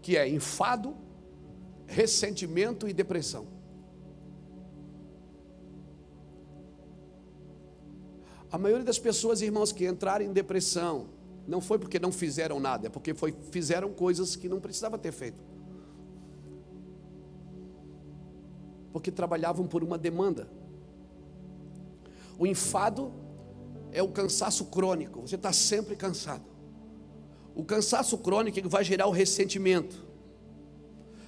[0.00, 0.96] Que é enfado,
[1.86, 3.48] ressentimento e depressão.
[8.52, 11.08] A maioria das pessoas, irmãos, que entraram em depressão,
[11.46, 15.12] não foi porque não fizeram nada, é porque foi, fizeram coisas que não precisava ter
[15.12, 15.38] feito.
[18.92, 20.48] Porque trabalhavam por uma demanda.
[22.40, 23.12] O enfado
[23.92, 26.42] é o cansaço crônico, você está sempre cansado.
[27.54, 30.02] O cansaço crônico vai gerar o ressentimento.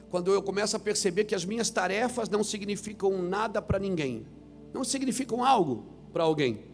[0.08, 4.26] Quando eu começo a perceber que as minhas tarefas não significam nada para ninguém,
[4.72, 5.84] não significam algo
[6.14, 6.64] para alguém.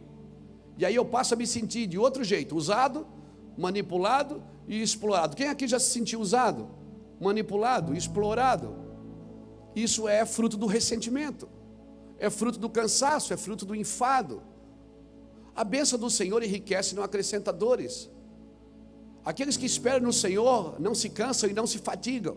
[0.76, 3.08] E aí eu passo a me sentir de outro jeito, usado,
[3.56, 5.34] manipulado e explorado.
[5.34, 6.68] Quem aqui já se sentiu usado,
[7.20, 8.72] manipulado, explorado?
[9.74, 11.57] Isso é fruto do ressentimento
[12.18, 14.42] é fruto do cansaço, é fruto do enfado.
[15.54, 18.10] A bênção do Senhor enriquece não acrescenta dores.
[19.24, 22.36] Aqueles que esperam no Senhor não se cansam e não se fatigam.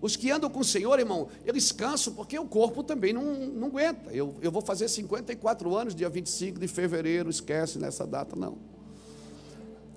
[0.00, 3.68] Os que andam com o Senhor, irmão, eles cansam porque o corpo também não, não
[3.68, 4.12] aguenta.
[4.12, 8.58] Eu, eu vou fazer 54 anos, dia 25 de fevereiro, esquece nessa data, não.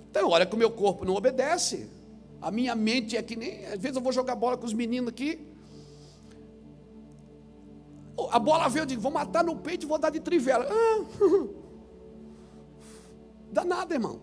[0.09, 1.89] Então, olha que o meu corpo não obedece.
[2.41, 3.65] A minha mente é que nem.
[3.65, 5.45] Às vezes eu vou jogar bola com os meninos aqui.
[8.31, 10.67] A bola veio, eu digo, vou matar no peito e vou dar de trivela.
[10.69, 11.05] Ah,
[13.51, 14.21] dá nada, irmão.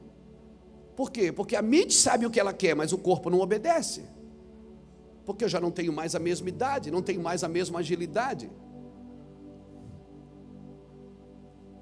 [0.96, 1.32] Por quê?
[1.32, 4.04] Porque a mente sabe o que ela quer, mas o corpo não obedece.
[5.24, 8.50] Porque eu já não tenho mais a mesma idade, não tenho mais a mesma agilidade.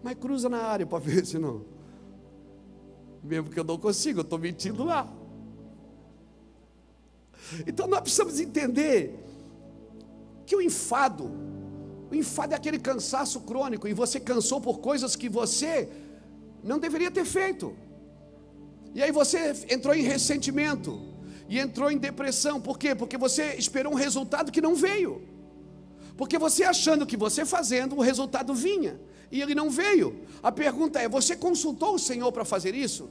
[0.02, 1.64] Mas cruza na área para ver se não.
[3.22, 5.08] Mesmo que eu não consiga, eu estou mentindo lá.
[7.66, 9.18] Então nós precisamos entender
[10.46, 11.30] que o enfado
[12.12, 15.88] o enfado é aquele cansaço crônico e você cansou por coisas que você
[16.62, 17.74] não deveria ter feito.
[18.94, 21.00] E aí você entrou em ressentimento
[21.48, 22.60] e entrou em depressão.
[22.60, 22.94] Por quê?
[22.94, 25.22] Porque você esperou um resultado que não veio.
[26.14, 29.00] Porque você achando que você fazendo, o resultado vinha
[29.30, 30.20] e ele não veio.
[30.42, 33.08] A pergunta é: você consultou o Senhor para fazer isso?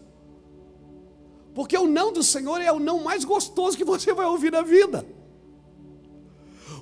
[1.55, 4.61] Porque o não do Senhor é o não mais gostoso que você vai ouvir na
[4.61, 5.03] vida.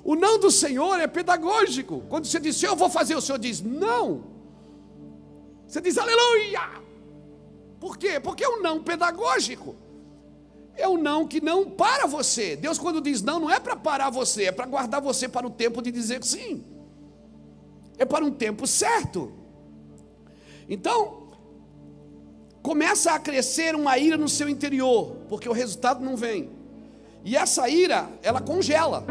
[0.02, 2.02] O não do Senhor é pedagógico.
[2.08, 4.24] Quando você diz, eu vou fazer, o Senhor diz, não.
[5.66, 6.60] Você diz, aleluia.
[7.78, 8.18] Por quê?
[8.20, 9.76] Porque é um não pedagógico.
[10.76, 12.56] É um não que não para você.
[12.56, 15.50] Deus, quando diz não, não é para parar você, é para guardar você para o
[15.50, 16.64] tempo de dizer sim.
[17.98, 19.32] É para um tempo certo.
[20.68, 21.28] Então,
[22.62, 26.50] começa a crescer uma ira no seu interior, porque o resultado não vem.
[27.24, 29.04] E essa ira, ela congela.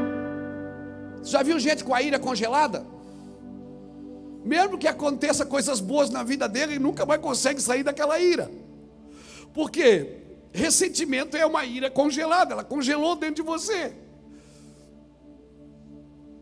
[1.24, 2.86] Já viu gente com a ira congelada?
[4.44, 8.50] Mesmo que aconteça coisas boas na vida dele, ele nunca mais consegue sair daquela ira.
[9.54, 10.18] Por quê?
[10.52, 13.94] Ressentimento é uma ira congelada, ela congelou dentro de você.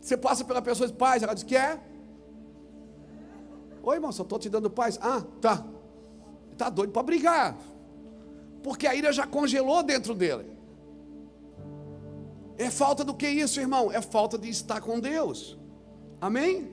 [0.00, 1.80] Você passa pela pessoa e diz, paz, ela diz, quer?
[3.82, 4.98] Oi, irmão, só estou te dando paz.
[5.02, 5.64] Ah, tá.
[6.52, 7.56] Está doido para brigar.
[8.62, 10.57] Porque a ira já congelou dentro dele.
[12.58, 13.84] É falta do que isso, irmão?
[13.92, 15.56] É falta de estar com Deus.
[16.20, 16.72] Amém?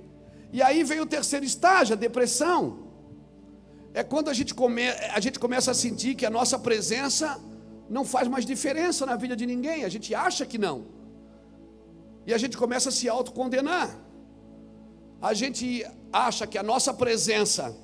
[0.51, 2.59] E aí vem o terceiro estágio, a depressão.
[3.93, 7.39] É quando a gente, come, a gente começa a sentir que a nossa presença
[7.87, 9.83] não faz mais diferença na vida de ninguém.
[9.83, 10.77] A gente acha que não.
[12.25, 13.95] E a gente começa a se autocondenar.
[15.21, 17.75] A gente acha que a nossa presença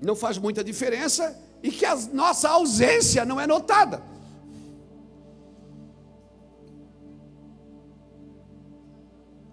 [0.00, 4.00] não faz muita diferença e que a nossa ausência não é notada.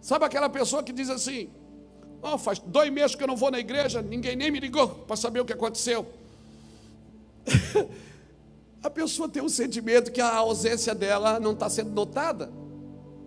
[0.05, 1.49] Sabe aquela pessoa que diz assim:
[2.21, 5.15] Oh, faz dois meses que eu não vou na igreja, ninguém nem me ligou para
[5.15, 6.05] saber o que aconteceu.
[8.83, 12.53] a pessoa tem um sentimento que a ausência dela não está sendo notada.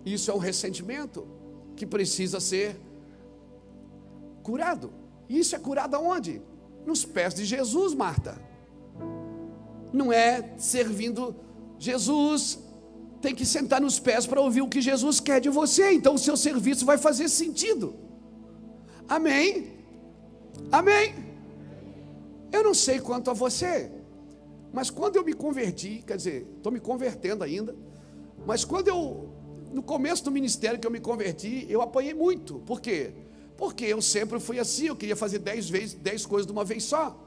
[0.05, 1.27] Isso é um ressentimento
[1.75, 2.79] que precisa ser
[4.41, 4.93] curado.
[5.27, 6.41] E isso é curado aonde?
[6.85, 8.41] Nos pés de Jesus, Marta.
[9.91, 11.35] Não é servindo
[11.77, 12.57] Jesus,
[13.21, 15.91] tem que sentar nos pés para ouvir o que Jesus quer de você.
[15.91, 17.95] Então o seu serviço vai fazer sentido.
[19.07, 19.79] Amém?
[20.71, 21.15] Amém?
[22.51, 23.91] Eu não sei quanto a você,
[24.73, 27.75] mas quando eu me converti, quer dizer, estou me convertendo ainda,
[28.45, 29.29] mas quando eu,
[29.71, 32.59] no começo do ministério que eu me converti, eu apanhei muito.
[32.59, 33.13] Por quê?
[33.57, 36.83] Porque eu sempre fui assim, eu queria fazer dez, vezes, dez coisas de uma vez
[36.83, 37.19] só.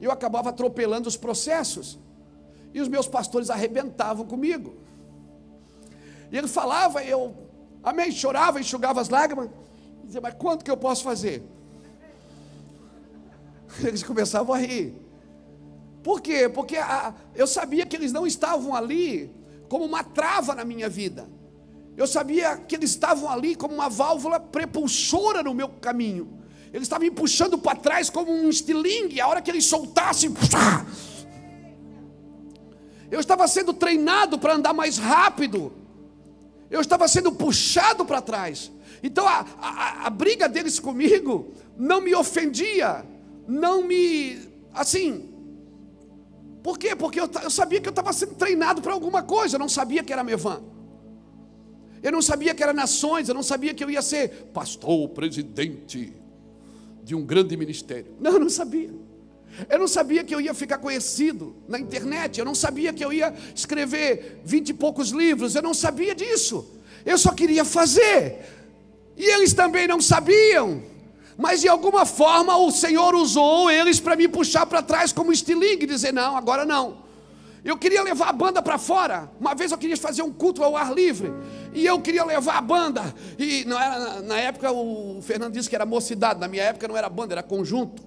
[0.00, 1.98] Eu acabava atropelando os processos.
[2.74, 4.74] E os meus pastores arrebentavam comigo.
[6.32, 7.36] E ele falava, eu,
[7.84, 9.50] amém, chorava, enxugava as lágrimas.
[10.02, 11.42] Dizia, mas quanto que eu posso fazer?
[13.84, 14.94] Eles começavam a rir.
[16.02, 16.48] Por quê?
[16.48, 19.32] Porque a, eu sabia que eles não estavam ali
[19.68, 21.28] como uma trava na minha vida.
[21.96, 26.40] Eu sabia que eles estavam ali como uma válvula prepulsora no meu caminho.
[26.72, 29.20] Eles estavam me puxando para trás como um estilingue.
[29.20, 30.34] A hora que eles soltassem,
[33.08, 35.81] eu estava sendo treinado para andar mais rápido.
[36.72, 38.72] Eu estava sendo puxado para trás.
[39.02, 43.04] Então a, a, a briga deles comigo não me ofendia,
[43.46, 44.38] não me.
[44.72, 45.28] Assim.
[46.62, 46.96] Por quê?
[46.96, 50.02] Porque eu, eu sabia que eu estava sendo treinado para alguma coisa, eu não sabia
[50.02, 50.62] que era Mevan.
[52.02, 56.12] Eu não sabia que era nações, eu não sabia que eu ia ser pastor, presidente
[57.04, 58.16] de um grande ministério.
[58.18, 58.94] Não, eu não sabia.
[59.68, 63.12] Eu não sabia que eu ia ficar conhecido na internet, eu não sabia que eu
[63.12, 66.78] ia escrever vinte e poucos livros, eu não sabia disso.
[67.04, 68.40] Eu só queria fazer.
[69.16, 70.82] E eles também não sabiam.
[71.36, 75.84] Mas de alguma forma o Senhor usou eles para me puxar para trás como estilingue
[75.84, 77.02] e dizer: não, agora não.
[77.64, 79.30] Eu queria levar a banda para fora.
[79.38, 81.32] Uma vez eu queria fazer um culto ao ar livre.
[81.72, 83.14] E eu queria levar a banda.
[83.38, 86.40] E não era, na época o Fernando disse que era mocidade.
[86.40, 88.02] Na minha época não era banda, era conjunto.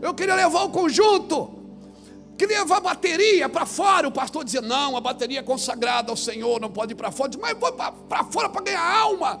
[0.00, 1.56] Eu queria levar o conjunto.
[2.36, 4.08] Queria levar a bateria para fora.
[4.08, 7.28] O pastor dizia: Não, a bateria é consagrada ao Senhor, não pode ir para fora.
[7.28, 9.40] Eu disse, Mas vou para fora para ganhar alma.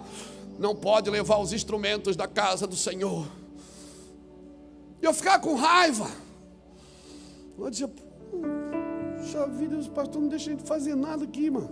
[0.58, 3.26] Não pode levar os instrumentos da casa do Senhor.
[5.02, 6.10] E eu ficava com raiva.
[7.58, 11.70] Eu dizia: Puxa vida, os pastores não deixam de fazer nada aqui, mano.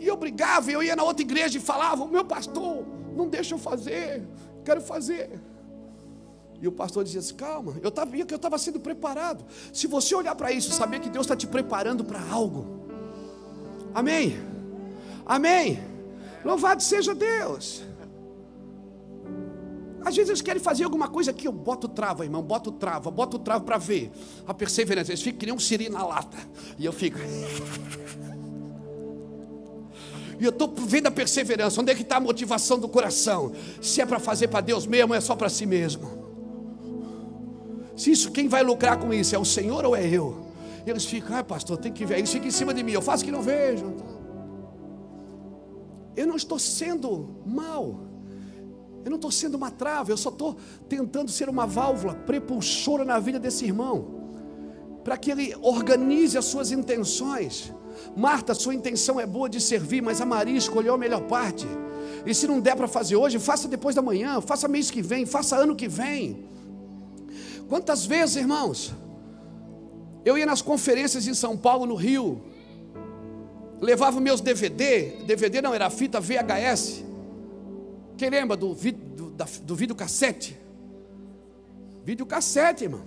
[0.00, 2.84] E eu brigava, eu ia na outra igreja e falava: Meu pastor,
[3.14, 4.26] não deixa eu fazer,
[4.64, 5.40] quero fazer.
[6.62, 7.90] E o pastor dizia assim: calma, eu
[8.24, 9.44] que eu estava sendo preparado.
[9.72, 12.86] Se você olhar para isso, saber que Deus está te preparando para algo.
[13.92, 14.38] Amém.
[15.26, 15.82] Amém.
[16.44, 17.82] Louvado seja Deus.
[20.04, 23.38] Às vezes eles querem fazer alguma coisa aqui, eu boto trava, irmão, boto trava, boto
[23.38, 24.12] trava para ver
[24.46, 25.10] a perseverança.
[25.10, 26.38] Eles ficam que nem um siri na lata.
[26.78, 27.18] E eu fico.
[30.38, 31.80] E eu estou vendo a perseverança.
[31.80, 33.52] Onde é que está a motivação do coração?
[33.80, 36.21] Se é para fazer para Deus mesmo, é só para si mesmo.
[37.96, 39.34] Se isso, quem vai lucrar com isso?
[39.34, 40.46] É o Senhor ou é eu?
[40.86, 42.18] E eles ficam, ah, pastor, tem que ver.
[42.18, 43.94] Eles ficam em cima de mim, eu faço que não vejo.
[46.16, 48.12] Eu não estou sendo mal.
[49.04, 50.56] Eu não estou sendo uma trava, eu só estou
[50.88, 54.22] tentando ser uma válvula prepulsora na vida desse irmão,
[55.02, 57.72] para que ele organize as suas intenções.
[58.16, 61.66] Marta, sua intenção é boa de servir, mas a Maria escolheu a melhor parte.
[62.24, 65.26] E se não der para fazer hoje, faça depois da manhã, faça mês que vem,
[65.26, 66.44] faça ano que vem.
[67.72, 68.92] Quantas vezes, irmãos,
[70.26, 72.42] eu ia nas conferências em São Paulo, no Rio,
[73.80, 77.02] levava meus DVD, DVD não, era fita VHS.
[78.18, 80.54] Quem lembra do, do da, do videocassete.
[82.04, 83.06] Videocassete, irmão.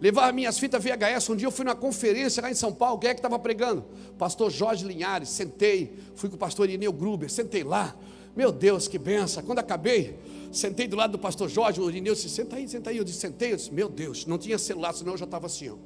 [0.00, 1.28] Levava minhas fitas VHS.
[1.28, 2.98] Um dia eu fui numa conferência lá em São Paulo.
[2.98, 3.84] Quem é que estava pregando?
[4.16, 5.28] Pastor Jorge Linhares.
[5.28, 5.94] Sentei.
[6.14, 7.30] Fui com o pastor Irineu Gruber.
[7.30, 7.94] Sentei lá.
[8.34, 9.42] Meu Deus, que benção.
[9.42, 10.18] Quando acabei,
[10.50, 11.80] sentei do lado do pastor Jorge.
[11.80, 12.96] O Irineu disse: Senta aí, senta aí.
[12.96, 13.52] Eu disse: Sentei.
[13.52, 15.68] Eu disse: Meu Deus, não tinha celular, senão eu já estava assim.
[15.70, 15.76] Ó.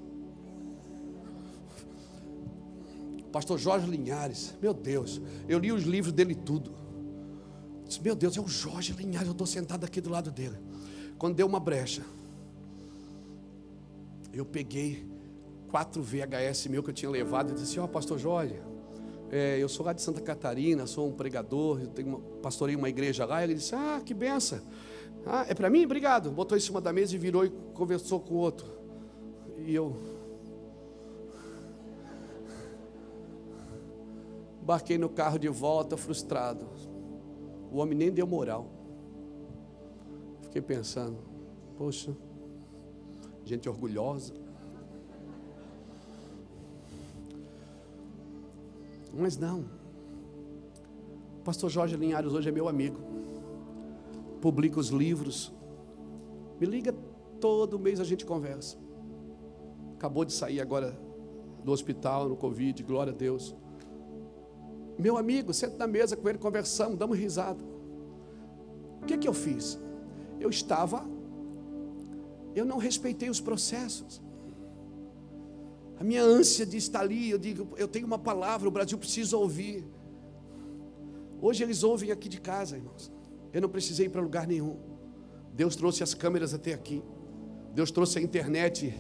[3.33, 4.55] Pastor Jorge Linhares.
[4.63, 5.21] Meu Deus.
[5.49, 6.71] Eu li os livros dele tudo.
[7.83, 9.29] Eu disse: Meu Deus, é o Jorge Linhares.
[9.29, 10.59] Eu estou sentado aqui do lado dele.
[11.19, 12.03] Quando deu uma brecha
[14.35, 15.09] eu peguei
[15.69, 18.61] quatro VHS meu que eu tinha levado e disse: Ó, oh, pastor Jorge,
[19.35, 22.89] é, eu sou lá de Santa Catarina, sou um pregador, eu tenho uma, pastorei uma
[22.89, 23.43] igreja lá.
[23.43, 24.61] Ele disse: Ah, que benção.
[25.27, 25.85] Ah, é para mim?
[25.85, 26.31] Obrigado.
[26.31, 28.71] Botou em cima da mesa e virou e conversou com o outro.
[29.59, 29.97] E eu.
[34.63, 36.69] Embarquei no carro de volta, frustrado.
[37.73, 38.71] O homem nem deu moral.
[40.43, 41.19] Fiquei pensando:
[41.77, 42.15] Poxa
[43.45, 44.44] gente orgulhosa.
[49.17, 49.65] Mas não.
[51.39, 52.99] O pastor Jorge Linhares hoje é meu amigo.
[54.41, 55.53] Publica os livros.
[56.61, 56.95] Me liga
[57.41, 58.77] todo mês a gente conversa.
[59.95, 60.99] Acabou de sair agora
[61.63, 63.55] do hospital no Covid, glória a Deus.
[64.99, 67.63] Meu amigo, senta na mesa com ele, conversamos, damos risada.
[69.03, 69.79] O que, que eu fiz?
[70.39, 71.05] Eu estava
[72.55, 74.23] eu não respeitei os processos.
[75.99, 79.37] A minha ânsia de estar ali, eu digo, eu tenho uma palavra, o Brasil precisa
[79.37, 79.85] ouvir.
[81.41, 83.13] Hoje eles ouvem aqui de casa, irmãos.
[83.53, 84.79] Eu não precisei ir para lugar nenhum.
[85.53, 87.03] Deus trouxe as câmeras até aqui.
[87.73, 88.95] Deus trouxe a internet.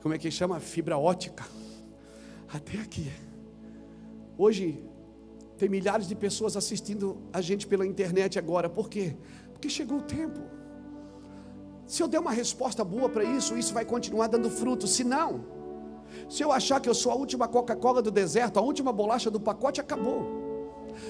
[0.00, 0.60] Como é que chama?
[0.60, 1.44] Fibra ótica.
[2.48, 3.10] Até aqui.
[4.36, 4.84] Hoje
[5.56, 8.68] tem milhares de pessoas assistindo a gente pela internet agora.
[8.70, 9.16] Por quê?
[9.52, 10.40] Porque chegou o tempo.
[11.88, 14.86] Se eu der uma resposta boa para isso, isso vai continuar dando fruto.
[14.86, 15.30] Se não,
[16.28, 19.40] se eu achar que eu sou a última Coca-Cola do deserto, a última bolacha do
[19.40, 20.20] pacote, acabou.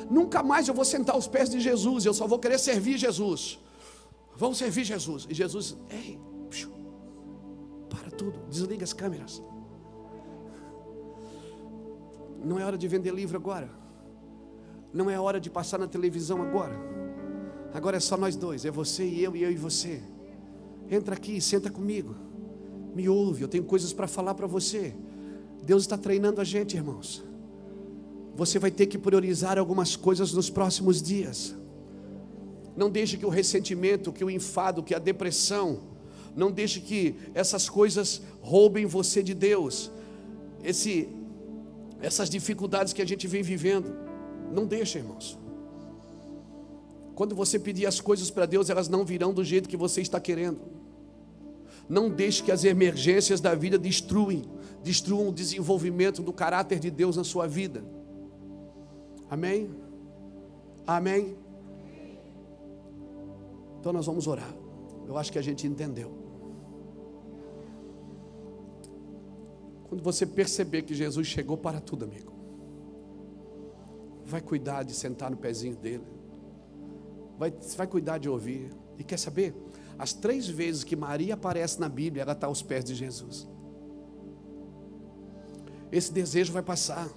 [0.08, 3.58] Nunca mais eu vou sentar aos pés de Jesus, eu só vou querer servir Jesus.
[4.36, 5.26] Vamos servir Jesus.
[5.28, 6.16] E Jesus, ei,
[7.88, 9.42] para tudo, desliga as câmeras.
[12.44, 13.68] Não é hora de vender livro agora.
[14.92, 16.78] Não é hora de passar na televisão agora.
[17.74, 20.00] Agora é só nós dois, é você e eu e eu e você.
[20.90, 22.14] Entra aqui, senta comigo.
[22.94, 24.94] Me ouve, eu tenho coisas para falar para você.
[25.62, 27.22] Deus está treinando a gente, irmãos.
[28.34, 31.54] Você vai ter que priorizar algumas coisas nos próximos dias.
[32.76, 35.80] Não deixe que o ressentimento, que o enfado, que a depressão,
[36.34, 39.90] não deixe que essas coisas roubem você de Deus.
[40.62, 41.08] Esse,
[42.00, 43.92] essas dificuldades que a gente vem vivendo,
[44.52, 45.36] não deixe, irmãos.
[47.14, 50.20] Quando você pedir as coisas para Deus, elas não virão do jeito que você está
[50.20, 50.77] querendo.
[51.88, 54.44] Não deixe que as emergências da vida destruem,
[54.82, 57.82] destruam o desenvolvimento do caráter de Deus na sua vida.
[59.30, 59.70] Amém?
[60.86, 61.36] Amém?
[63.80, 64.54] Então nós vamos orar.
[65.06, 66.12] Eu acho que a gente entendeu.
[69.88, 72.32] Quando você perceber que Jesus chegou para tudo, amigo,
[74.24, 76.04] vai cuidar de sentar no pezinho dele,
[77.38, 78.70] vai, vai cuidar de ouvir.
[78.98, 79.54] E quer saber?
[79.98, 83.48] As três vezes que Maria aparece na Bíblia, ela está aos pés de Jesus.
[85.90, 87.08] Esse desejo vai passar.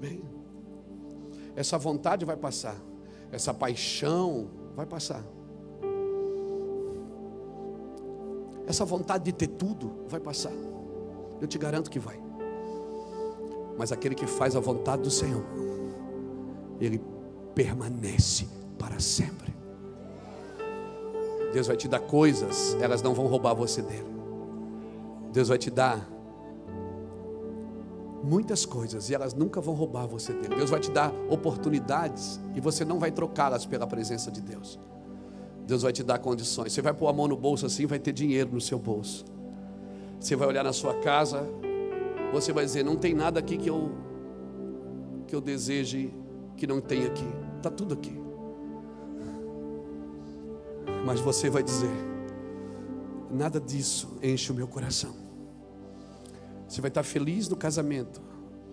[0.00, 0.22] Bem,
[1.56, 2.76] essa vontade vai passar.
[3.32, 5.24] Essa paixão vai passar.
[8.66, 10.52] Essa vontade de ter tudo vai passar.
[11.40, 12.20] Eu te garanto que vai.
[13.78, 15.44] Mas aquele que faz a vontade do Senhor,
[16.80, 17.00] ele
[17.54, 18.46] permanece
[18.78, 19.53] para sempre.
[21.54, 24.12] Deus vai te dar coisas, elas não vão roubar você dele.
[25.32, 26.04] Deus vai te dar
[28.24, 30.56] muitas coisas e elas nunca vão roubar você dele.
[30.56, 34.80] Deus vai te dar oportunidades e você não vai trocá-las pela presença de Deus.
[35.64, 36.72] Deus vai te dar condições.
[36.72, 39.24] Você vai pôr a mão no bolso assim, vai ter dinheiro no seu bolso.
[40.18, 41.48] Você vai olhar na sua casa,
[42.32, 43.92] você vai dizer: não tem nada aqui que eu
[45.28, 46.12] que eu deseje
[46.56, 47.28] que não tem aqui.
[47.58, 48.23] Está tudo aqui.
[51.04, 51.90] Mas você vai dizer:
[53.30, 55.14] nada disso enche o meu coração.
[56.66, 58.22] Você vai estar feliz no casamento,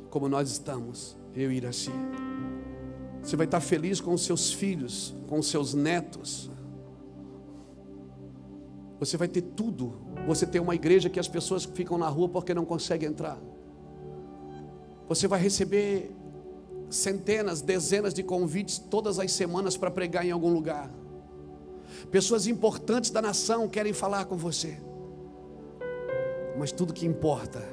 [0.10, 1.92] como nós estamos, eu e Iraci.
[3.22, 6.50] Você vai estar feliz com os seus filhos, com os seus netos.
[9.00, 10.00] Você vai ter tudo.
[10.26, 13.38] Você tem uma igreja que as pessoas ficam na rua porque não conseguem entrar.
[15.08, 16.16] Você vai receber
[16.90, 20.92] centenas, dezenas de convites todas as semanas para pregar em algum lugar.
[22.12, 24.78] Pessoas importantes da nação querem falar com você.
[26.60, 27.64] Mas tudo que importa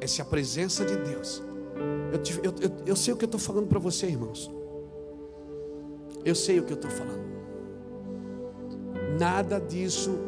[0.00, 1.42] é se a presença de Deus.
[2.10, 4.50] Eu, te, eu, eu, eu sei o que eu estou falando para você, irmãos.
[6.24, 7.28] Eu sei o que eu estou falando.
[9.20, 10.18] Nada disso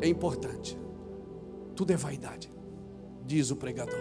[0.00, 0.78] é importante.
[1.76, 2.50] Tudo é vaidade,
[3.26, 4.00] diz o pregador.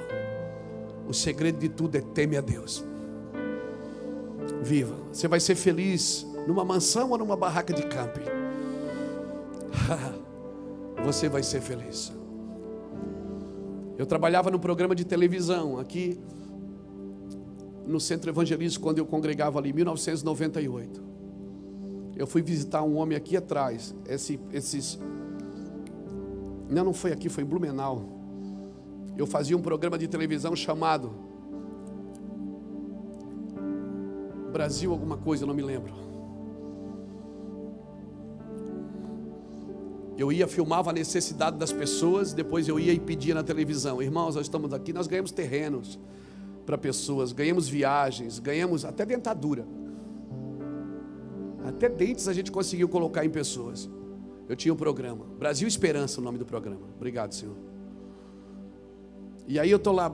[1.07, 2.83] O segredo de tudo é teme a Deus.
[4.61, 4.95] Viva.
[5.11, 8.40] Você vai ser feliz numa mansão ou numa barraca de camping.
[11.03, 12.11] Você vai ser feliz.
[13.97, 16.19] Eu trabalhava no programa de televisão aqui
[17.85, 21.03] no Centro Evangelístico quando eu congregava ali em 1998.
[22.15, 24.99] Eu fui visitar um homem aqui atrás, esse, esses
[26.71, 28.05] não, não foi aqui, foi em Blumenau.
[29.17, 31.11] Eu fazia um programa de televisão chamado
[34.51, 36.10] Brasil alguma coisa, não me lembro.
[40.17, 44.35] Eu ia filmava a necessidade das pessoas, depois eu ia e pedia na televisão, irmãos,
[44.35, 45.99] nós estamos aqui, nós ganhamos terrenos
[46.65, 49.65] para pessoas, ganhamos viagens, ganhamos até dentadura.
[51.65, 53.89] Até dentes a gente conseguiu colocar em pessoas.
[54.47, 56.81] Eu tinha um programa, Brasil Esperança, o nome do programa.
[56.97, 57.55] Obrigado, Senhor.
[59.47, 60.13] E aí eu estou lá,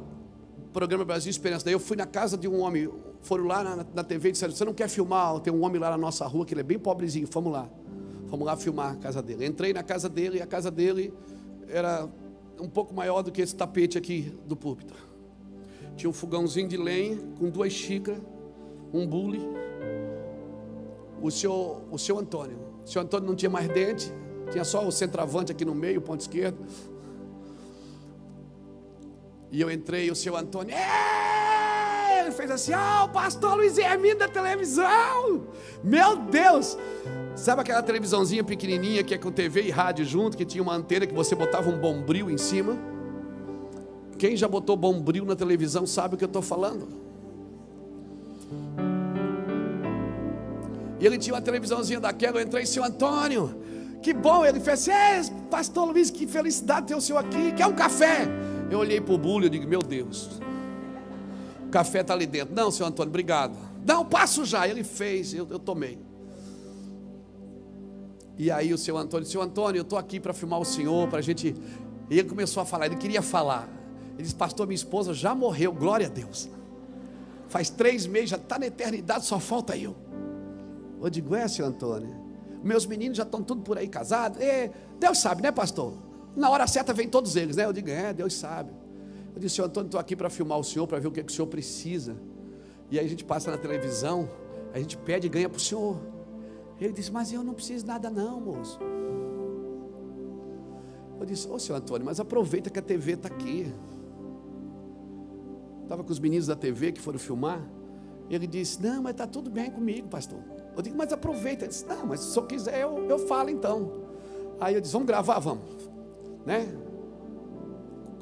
[0.71, 1.65] programa Brasil Esperança.
[1.65, 2.89] Daí eu fui na casa de um homem,
[3.21, 5.39] foram lá na, na TV e disseram: Você não quer filmar?
[5.39, 7.69] Tem um homem lá na nossa rua que ele é bem pobrezinho, vamos lá.
[8.27, 9.45] Vamos lá filmar a casa dele.
[9.45, 11.13] Entrei na casa dele e a casa dele
[11.69, 12.07] era
[12.59, 14.93] um pouco maior do que esse tapete aqui do púlpito.
[15.95, 18.21] Tinha um fogãozinho de lenha com duas xícaras,
[18.93, 19.41] um bule.
[21.21, 22.57] O senhor, o senhor Antônio.
[22.83, 24.11] O senhor Antônio não tinha mais dente,
[24.51, 26.57] tinha só o centroavante aqui no meio, o ponto esquerdo.
[29.51, 30.75] E eu entrei, o seu Antônio,
[32.27, 35.47] ele fez assim: Ah, o pastor Luiz Hermínio da televisão.
[35.83, 36.77] Meu Deus!
[37.35, 41.05] Sabe aquela televisãozinha pequenininha que é com TV e rádio junto, que tinha uma antena
[41.05, 42.77] que você botava um bombril em cima?
[44.17, 46.87] Quem já botou bombril na televisão sabe o que eu estou falando.
[50.99, 53.55] E ele tinha uma televisãozinha daquela, eu entrei, seu Antônio,
[54.01, 54.43] que bom.
[54.43, 58.27] Ele fez assim, pastor Luiz, que felicidade ter o senhor aqui, quer um café?
[58.71, 60.41] Eu olhei para o bulho e digo, meu Deus,
[61.67, 62.55] o café está ali dentro.
[62.55, 63.55] Não, senhor Antônio, obrigado.
[63.85, 64.67] Não, passo já.
[64.67, 65.99] Ele fez, eu, eu tomei.
[68.37, 71.19] E aí o seu Antônio, senhor Antônio, eu estou aqui para filmar o senhor, para
[71.19, 71.55] a gente.
[72.09, 73.67] E ele começou a falar, ele queria falar.
[74.13, 76.49] Ele disse, pastor, minha esposa já morreu, glória a Deus.
[77.49, 79.95] Faz três meses, já está na eternidade, só falta eu.
[81.01, 82.15] Eu digo, é, senhor Antônio.
[82.63, 84.39] Meus meninos já estão tudo por aí casados.
[84.39, 85.93] É, Deus sabe, né, pastor?
[86.35, 87.65] Na hora certa vem todos eles, né?
[87.65, 88.71] Eu digo, é, Deus sabe.
[89.37, 91.23] Eu disse, senhor Antônio, estou aqui para filmar o senhor, para ver o que, é
[91.23, 92.17] que o senhor precisa.
[92.89, 94.27] E aí a gente passa na televisão,
[94.73, 96.01] a gente pede e ganha para o senhor.
[96.81, 98.79] Ele disse, mas eu não preciso nada não, moço.
[101.19, 103.71] Eu disse, ô oh, senhor Antônio, mas aproveita que a TV está aqui.
[105.83, 107.63] Estava com os meninos da TV que foram filmar.
[108.31, 110.39] Ele disse, não, mas está tudo bem comigo, pastor.
[110.75, 111.65] Eu digo, mas aproveita.
[111.65, 114.01] Ele disse, não, mas se o senhor quiser, eu, eu falo então.
[114.59, 115.63] Aí eu disse, vamos gravar, vamos.
[116.43, 116.86] Né?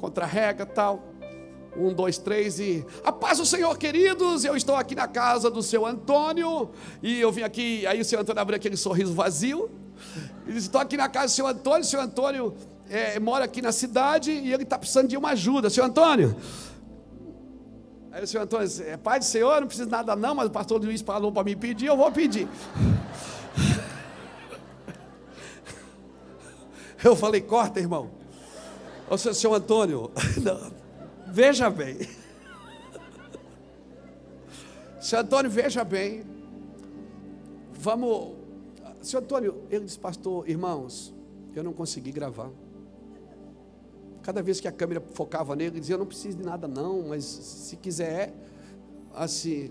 [0.06, 1.02] Contra-rega tal.
[1.76, 2.86] Um, dois, três e.
[3.04, 4.44] A paz do Senhor, queridos.
[4.44, 6.70] Eu estou aqui na casa do seu Antônio.
[7.02, 7.84] E eu vim aqui.
[7.88, 9.68] Aí o seu Antônio abriu aquele sorriso vazio.
[10.44, 11.80] Ele disse: Estou aqui na casa do seu Antônio.
[11.80, 12.54] O seu Antônio
[12.88, 15.68] é, mora aqui na cidade e ele está precisando de uma ajuda.
[15.68, 16.36] Seu Antônio.
[18.12, 20.52] Aí o senhor Antônio disse: É pai do Senhor, não precisa nada não, mas o
[20.52, 22.46] pastor Luiz falou para me pedir, eu vou pedir.
[27.02, 28.15] Eu falei: Corta, irmão.
[29.08, 30.10] Ô, seu, seu Antônio,
[30.42, 30.72] não,
[31.32, 31.98] veja bem.
[35.00, 36.24] Seu Antônio, veja bem.
[37.72, 38.34] Vamos.
[39.00, 41.14] Seu Antônio, ele disse, pastor, irmãos,
[41.54, 42.50] eu não consegui gravar.
[44.22, 47.06] Cada vez que a câmera focava nele, ele dizia: Eu não preciso de nada, não,
[47.08, 48.34] mas se quiser,
[49.14, 49.70] assim.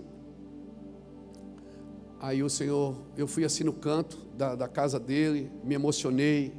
[2.18, 6.54] Aí o Senhor, eu fui assim no canto da, da casa dele, me emocionei.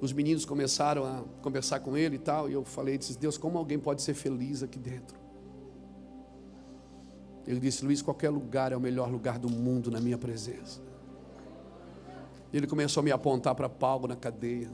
[0.00, 3.58] Os meninos começaram a conversar com ele e tal, e eu falei: disse, Deus, como
[3.58, 5.18] alguém pode ser feliz aqui dentro?
[7.46, 10.80] Ele disse: Luiz, qualquer lugar é o melhor lugar do mundo na minha presença.
[12.52, 14.70] Ele começou a me apontar para Paulo na cadeia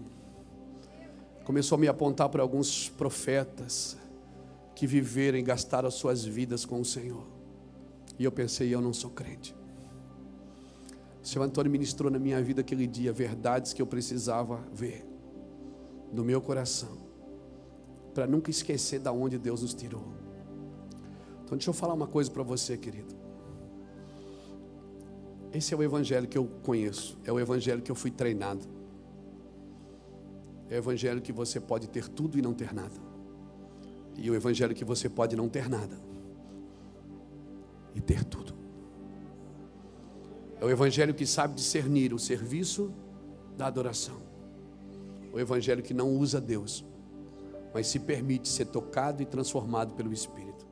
[1.46, 3.96] começou a me apontar para alguns profetas
[4.74, 7.24] que viveram e gastaram as suas vidas com o Senhor.
[8.18, 9.54] E eu pensei, eu não sou crente.
[11.22, 15.06] O Senhor Antônio ministrou na minha vida aquele dia verdades que eu precisava ver
[16.16, 16.96] no meu coração,
[18.14, 20.04] para nunca esquecer da onde Deus nos tirou.
[21.44, 23.14] Então deixa eu falar uma coisa para você, querido.
[25.52, 28.66] Esse é o evangelho que eu conheço, é o evangelho que eu fui treinado.
[30.68, 32.96] É o evangelho que você pode ter tudo e não ter nada.
[34.16, 36.00] E o evangelho que você pode não ter nada
[37.94, 38.54] e ter tudo.
[40.60, 42.92] É o evangelho que sabe discernir o serviço
[43.56, 44.25] da adoração.
[45.36, 46.82] O evangelho que não usa Deus,
[47.74, 50.66] mas se permite ser tocado e transformado pelo Espírito.